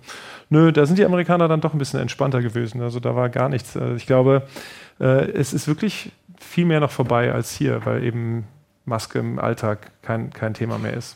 [0.52, 3.48] Nö, da sind die Amerikaner dann doch ein bisschen entspannter gewesen, also da war gar
[3.48, 3.78] nichts.
[3.78, 4.46] Also ich glaube,
[5.00, 8.46] äh, es ist wirklich viel mehr noch vorbei als hier, weil eben
[8.84, 11.16] Maske im Alltag kein, kein Thema mehr ist.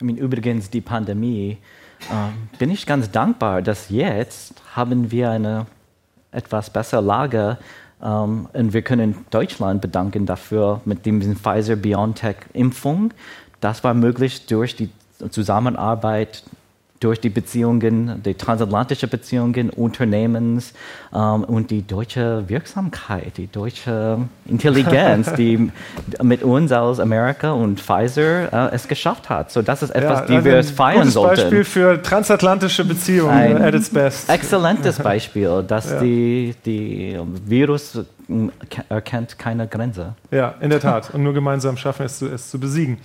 [0.00, 1.58] I mean, übrigens, die Pandemie
[2.08, 5.66] äh, bin ich ganz dankbar, dass jetzt haben wir eine
[6.30, 7.58] etwas bessere Lage
[8.02, 13.12] ähm, und wir können Deutschland bedanken dafür mit dem Pfizer-BioNTech-Impfung.
[13.60, 14.88] Das war möglich durch die
[15.28, 16.42] Zusammenarbeit
[17.00, 20.72] durch die Beziehungen, die transatlantische Beziehungen Unternehmens
[21.14, 25.70] ähm, und die deutsche Wirksamkeit, die deutsche Intelligenz, die
[26.22, 29.52] mit uns aus Amerika und Pfizer äh, es geschafft hat.
[29.52, 31.42] So, das ist etwas, ja, die wir es feiern gutes sollten.
[31.42, 34.28] Beispiel für transatlantische Beziehungen Ein at its best.
[34.28, 36.00] Exzellentes Beispiel, dass ja.
[36.00, 38.00] die, die Virus
[38.88, 40.14] erkennt keine Grenze.
[40.30, 41.14] Ja, in der Tat.
[41.14, 42.98] Und nur gemeinsam schaffen es, es zu besiegen.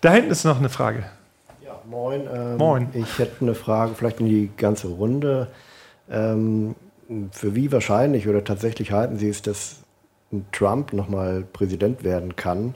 [0.00, 1.04] Da hinten ist noch eine Frage.
[1.88, 2.28] Moin.
[2.32, 2.88] Ähm, Moin.
[2.94, 5.48] Ich hätte eine Frage vielleicht in die ganze Runde.
[6.10, 6.74] Ähm,
[7.30, 9.76] für wie wahrscheinlich oder tatsächlich halten Sie es, dass
[10.52, 12.74] Trump nochmal Präsident werden kann?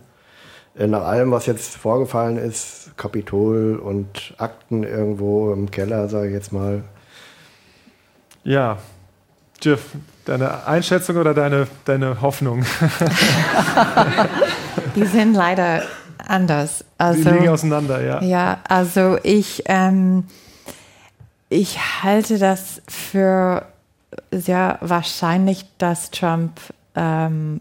[0.76, 6.34] Äh, nach allem, was jetzt vorgefallen ist, Kapitol und Akten irgendwo im Keller, sage ich
[6.34, 6.82] jetzt mal.
[8.44, 8.78] Ja,
[9.60, 9.90] Jeff,
[10.24, 12.64] deine Einschätzung oder deine, deine Hoffnung?
[14.94, 15.82] Die sind leider
[16.18, 16.84] anders.
[16.98, 18.22] Also, Die liegen auseinander, ja.
[18.22, 20.24] Ja, also ich, ähm,
[21.48, 23.66] ich halte das für
[24.30, 26.60] sehr wahrscheinlich, dass Trump
[26.94, 27.60] ähm,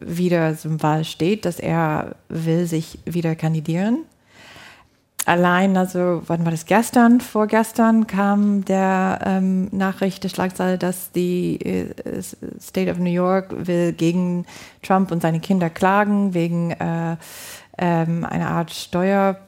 [0.00, 3.98] wieder zum Wahl steht, dass er will sich wieder kandidieren.
[5.26, 7.18] Allein, also, wann war das gestern?
[7.18, 11.94] Vorgestern kam der ähm, Nachricht, der Schlagzeile, dass die äh,
[12.60, 14.44] State of New York will gegen
[14.82, 17.16] Trump und seine Kinder klagen wegen äh,
[17.78, 19.38] ähm, eine Art Steuerfraud,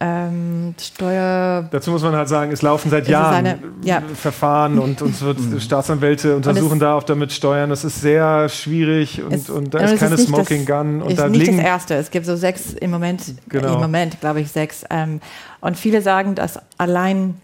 [0.00, 1.68] ähm, Steuer.
[1.70, 4.02] Dazu muss man halt sagen, es laufen seit Jahren eine, ja.
[4.14, 5.60] Verfahren und uns wird mhm.
[5.60, 7.70] Staatsanwälte untersuchen da auch damit Steuern.
[7.70, 11.02] Das ist sehr schwierig und, es, und da ist keine ist Smoking das, Gun.
[11.02, 11.94] Und ist da nicht liegen, das erste.
[11.94, 13.74] Es gibt so sechs im Moment, genau.
[13.74, 14.84] im Moment glaube ich sechs.
[14.90, 15.20] Ähm,
[15.60, 17.40] und viele sagen, dass allein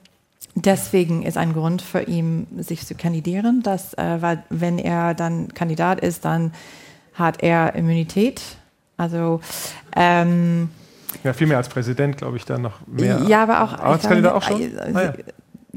[0.64, 5.54] Deswegen ist ein Grund für ihn, sich zu kandidieren, dass, äh, weil wenn er dann
[5.54, 6.52] Kandidat ist, dann
[7.14, 8.40] hat er Immunität
[8.98, 9.40] also
[9.96, 10.68] ähm,
[11.24, 13.22] ja, viel mehr als Präsident, glaube ich, dann noch mehr.
[13.26, 14.78] Ja, aber auch als Kandidat auch schon.
[14.78, 15.14] Ah,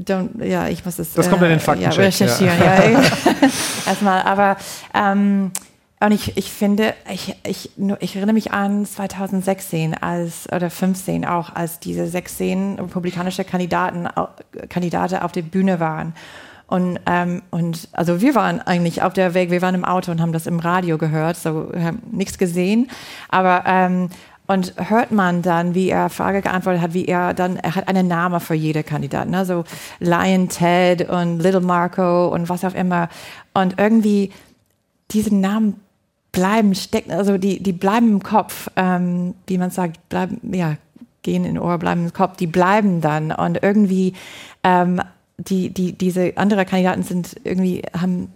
[0.06, 0.28] ja.
[0.44, 0.68] ja.
[0.68, 1.14] ich muss das.
[1.14, 1.96] Das kommt in den äh, Faktencheck.
[1.96, 2.58] Ja, recherchieren.
[2.60, 2.90] Ja.
[2.90, 3.00] ja.
[3.86, 4.58] Erstmal, aber
[4.92, 5.52] ähm,
[6.00, 7.70] und ich, ich finde, ich, ich,
[8.00, 14.08] ich erinnere mich an 2016 als, oder 15 auch, als diese 16 republikanische Kandidaten,
[14.68, 16.14] Kandidate auf der Bühne waren.
[16.72, 20.22] Und, ähm, und also wir waren eigentlich auf der Weg, wir waren im Auto und
[20.22, 22.88] haben das im Radio gehört, so haben nichts gesehen.
[23.28, 24.08] Aber ähm,
[24.46, 28.08] und hört man dann, wie er Frage geantwortet hat, wie er dann, er hat einen
[28.08, 29.44] Namen für jede Kandidat, ne?
[29.44, 29.64] so
[29.98, 33.10] Lion Ted und Little Marco und was auch immer.
[33.52, 34.32] Und irgendwie
[35.10, 35.78] diese Namen
[36.32, 40.76] bleiben stecken, also die, die bleiben im Kopf, ähm, wie man sagt, bleiben, ja,
[41.20, 43.30] gehen in Ohr, bleiben im Kopf, die bleiben dann.
[43.30, 44.14] Und irgendwie
[44.64, 45.02] ähm,
[45.48, 48.32] die, die, diese anderen Kandidaten sind irgendwie, haben,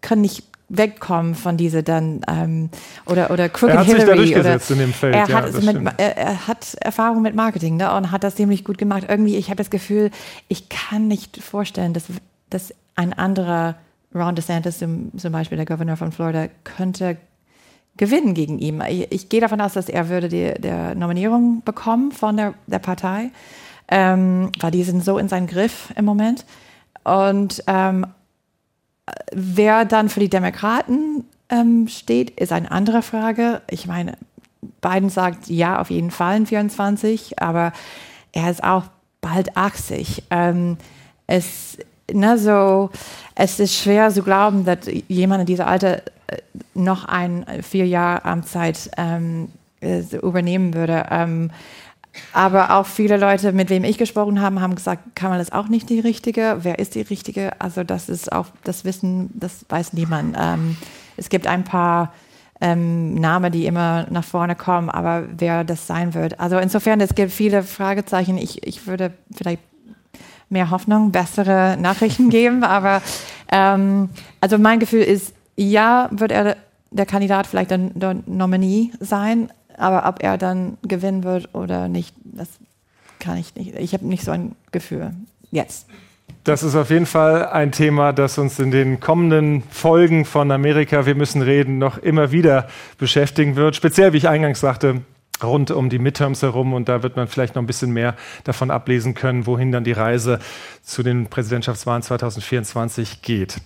[0.00, 2.70] können nicht wegkommen von diese dann ähm,
[3.04, 5.14] oder oder Crooked er hat Hillary sich da durchgesetzt in dem Feld.
[5.14, 8.36] Er, ja, hat, also mit, er, er, hat Erfahrung mit Marketing ne, und hat das
[8.36, 9.04] ziemlich gut gemacht.
[9.08, 10.10] Irgendwie, ich habe das Gefühl,
[10.48, 12.04] ich kann nicht vorstellen, dass,
[12.50, 13.74] dass ein anderer
[14.14, 17.16] Ron DeSantis, zum, zum Beispiel der Gouverneur von Florida, könnte
[17.96, 18.80] gewinnen gegen ihn.
[18.88, 22.78] Ich, ich gehe davon aus, dass er würde die der Nominierung bekommen von der, der
[22.78, 23.30] Partei
[23.90, 26.44] ähm, weil die sind so in seinem Griff im Moment.
[27.04, 28.06] Und ähm,
[29.32, 33.62] wer dann für die Demokraten ähm, steht, ist eine andere Frage.
[33.68, 34.16] Ich meine,
[34.80, 37.72] Biden sagt ja auf jeden Fall in 24, aber
[38.32, 38.84] er ist auch
[39.20, 40.24] bald 80.
[40.30, 40.76] Ähm,
[41.26, 41.78] es,
[42.12, 42.90] ne, so,
[43.34, 44.78] es ist schwer zu glauben, dass
[45.08, 46.38] jemand in dieser Alter äh,
[46.74, 49.48] noch ein vier Jahre Amtszeit ähm,
[49.80, 51.06] äh, übernehmen würde.
[51.10, 51.50] Ähm,
[52.32, 55.88] aber auch viele Leute, mit wem ich gesprochen habe, haben gesagt, Kamala ist auch nicht
[55.88, 56.58] die Richtige.
[56.62, 57.60] Wer ist die Richtige?
[57.60, 60.36] Also das ist auch das Wissen, das weiß niemand.
[60.38, 60.76] Ähm,
[61.16, 62.12] es gibt ein paar
[62.60, 66.40] ähm, Namen, die immer nach vorne kommen, aber wer das sein wird.
[66.40, 68.38] Also insofern, es gibt viele Fragezeichen.
[68.38, 69.62] Ich, ich würde vielleicht
[70.48, 73.02] mehr Hoffnung, bessere Nachrichten geben, aber
[73.50, 76.56] ähm, also mein Gefühl ist, ja, wird er
[76.90, 79.50] der Kandidat vielleicht der Nominee sein,
[79.80, 82.48] aber ob er dann gewinnen wird oder nicht, das
[83.18, 83.74] kann ich nicht.
[83.76, 85.12] Ich habe nicht so ein Gefühl
[85.50, 85.86] jetzt.
[86.44, 91.04] Das ist auf jeden Fall ein Thema, das uns in den kommenden Folgen von Amerika,
[91.04, 92.68] wir müssen reden, noch immer wieder
[92.98, 93.76] beschäftigen wird.
[93.76, 95.02] Speziell, wie ich eingangs sagte,
[95.42, 96.72] rund um die Midterms herum.
[96.72, 99.92] Und da wird man vielleicht noch ein bisschen mehr davon ablesen können, wohin dann die
[99.92, 100.38] Reise
[100.82, 103.58] zu den Präsidentschaftswahlen 2024 geht.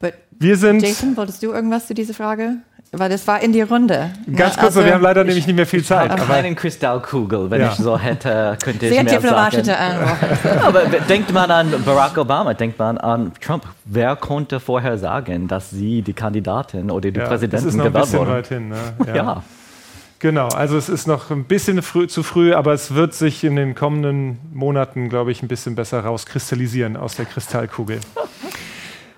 [0.00, 0.82] But wir sind.
[0.82, 2.56] Jason, wolltest du irgendwas zu dieser Frage
[2.96, 4.10] weil das war in die Runde.
[4.34, 6.12] Ganz kurz, also, wir haben leider nämlich nicht mehr viel Zeit.
[6.14, 7.72] Ich habe Kristallkugel, wenn ja.
[7.72, 9.98] ich so hätte, könnte Sehr ich mehr diplomatische sagen.
[10.62, 13.64] Aber denkt man an Barack Obama, denkt man an Trump.
[13.84, 18.30] Wer konnte vorher sagen, dass sie die Kandidatin oder die ja, Präsidentin gewählt wurden?
[18.30, 18.76] Weit hin, ne?
[19.06, 19.16] ja.
[19.16, 19.42] ja.
[20.20, 23.56] Genau, also es ist noch ein bisschen früh, zu früh, aber es wird sich in
[23.56, 28.00] den kommenden Monaten, glaube ich, ein bisschen besser rauskristallisieren aus der Kristallkugel.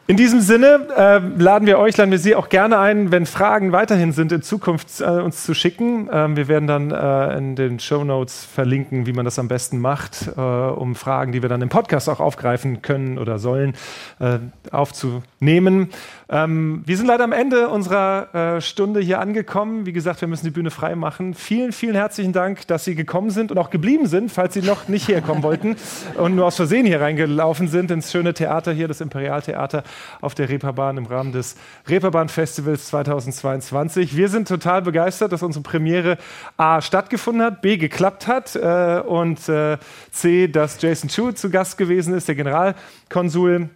[0.08, 3.72] In diesem Sinne äh, laden wir euch, laden wir Sie auch gerne ein, wenn Fragen
[3.72, 6.08] weiterhin sind, in Zukunft äh, uns zu schicken.
[6.12, 9.80] Ähm, wir werden dann äh, in den Show Notes verlinken, wie man das am besten
[9.80, 13.74] macht, äh, um Fragen, die wir dann im Podcast auch aufgreifen können oder sollen,
[14.20, 14.38] äh,
[14.70, 15.90] aufzunehmen.
[16.28, 19.86] Ähm, wir sind leider am Ende unserer äh, Stunde hier angekommen.
[19.86, 21.34] Wie gesagt, wir müssen die Bühne frei machen.
[21.34, 24.88] Vielen, vielen herzlichen Dank, dass Sie gekommen sind und auch geblieben sind, falls Sie noch
[24.88, 25.76] nicht herkommen wollten
[26.16, 29.84] und nur aus Versehen hier reingelaufen sind ins schöne Theater hier, das Imperialtheater
[30.20, 31.54] auf der Reeperbahn im Rahmen des
[31.88, 34.16] Reeperbahn Festivals 2022.
[34.16, 36.18] Wir sind total begeistert, dass unsere Premiere
[36.56, 39.78] A stattgefunden hat, B geklappt hat äh, und äh,
[40.10, 43.68] C, dass Jason Chu zu Gast gewesen ist, der Generalkonsul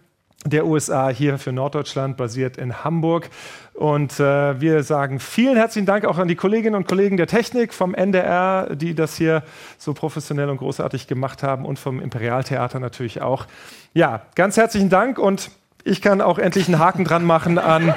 [0.45, 3.29] der USA hier für Norddeutschland, basiert in Hamburg.
[3.73, 7.73] Und äh, wir sagen vielen herzlichen Dank auch an die Kolleginnen und Kollegen der Technik
[7.73, 9.43] vom NDR, die das hier
[9.77, 13.45] so professionell und großartig gemacht haben und vom Imperialtheater natürlich auch.
[13.93, 15.51] Ja, ganz herzlichen Dank und
[15.83, 17.93] ich kann auch endlich einen Haken dran machen an,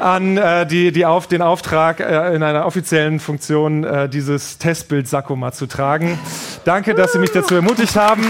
[0.00, 5.06] an äh, die, die auf, den Auftrag, äh, in einer offiziellen Funktion äh, dieses Testbild
[5.06, 6.18] Sakoma zu tragen.
[6.64, 8.22] Danke, dass Sie mich dazu ermutigt haben.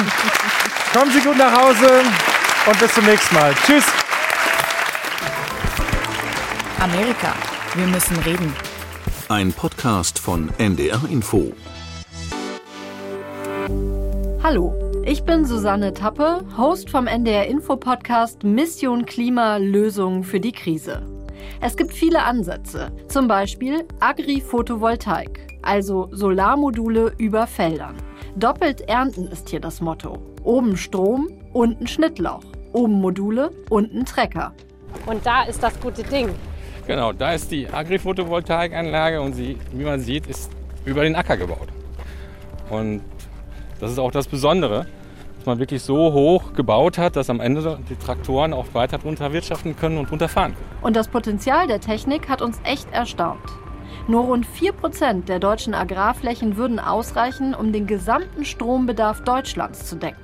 [0.93, 1.89] Kommen Sie gut nach Hause
[2.67, 3.55] und bis zum nächsten Mal.
[3.67, 3.85] Tschüss.
[6.81, 7.35] Amerika,
[7.75, 8.55] wir müssen reden.
[9.29, 11.53] Ein Podcast von NDR Info.
[14.43, 20.53] Hallo, ich bin Susanne Tappe, Host vom NDR Info Podcast Mission Klima Lösungen für die
[20.53, 21.03] Krise.
[21.61, 27.97] Es gibt viele Ansätze, zum Beispiel Agri-Photovoltaik, also Solarmodule über Feldern.
[28.37, 30.19] Doppelt ernten ist hier das Motto.
[30.43, 32.54] Oben Strom, unten Schnittlauch.
[32.75, 34.53] Oben Module, unten Trecker.
[35.07, 36.31] Und da ist das gute Ding.
[36.89, 40.51] Genau, da ist die Agri-Photovoltaikanlage und sie, wie man sieht, ist
[40.85, 41.69] über den Acker gebaut.
[42.71, 43.03] Und
[43.79, 44.87] das ist auch das Besondere,
[45.37, 49.33] dass man wirklich so hoch gebaut hat, dass am Ende die Traktoren auch weiter drunter
[49.33, 50.83] wirtschaften können und drunter fahren können.
[50.83, 53.39] Und das Potenzial der Technik hat uns echt erstaunt.
[54.09, 60.24] Nur rund 4% der deutschen Agrarflächen würden ausreichen, um den gesamten Strombedarf Deutschlands zu decken.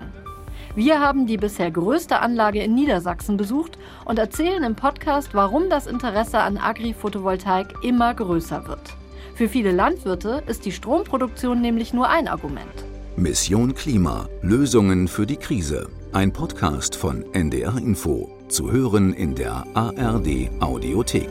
[0.76, 5.88] Wir haben die bisher größte Anlage in Niedersachsen besucht und erzählen im Podcast, warum das
[5.88, 8.94] Interesse an Agri-Photovoltaik immer größer wird.
[9.34, 12.84] Für viele Landwirte ist die Stromproduktion nämlich nur ein Argument.
[13.16, 14.28] Mission Klima.
[14.42, 15.88] Lösungen für die Krise.
[16.12, 18.30] Ein Podcast von NDR Info.
[18.48, 21.30] Zu hören in der ARD Audiothek.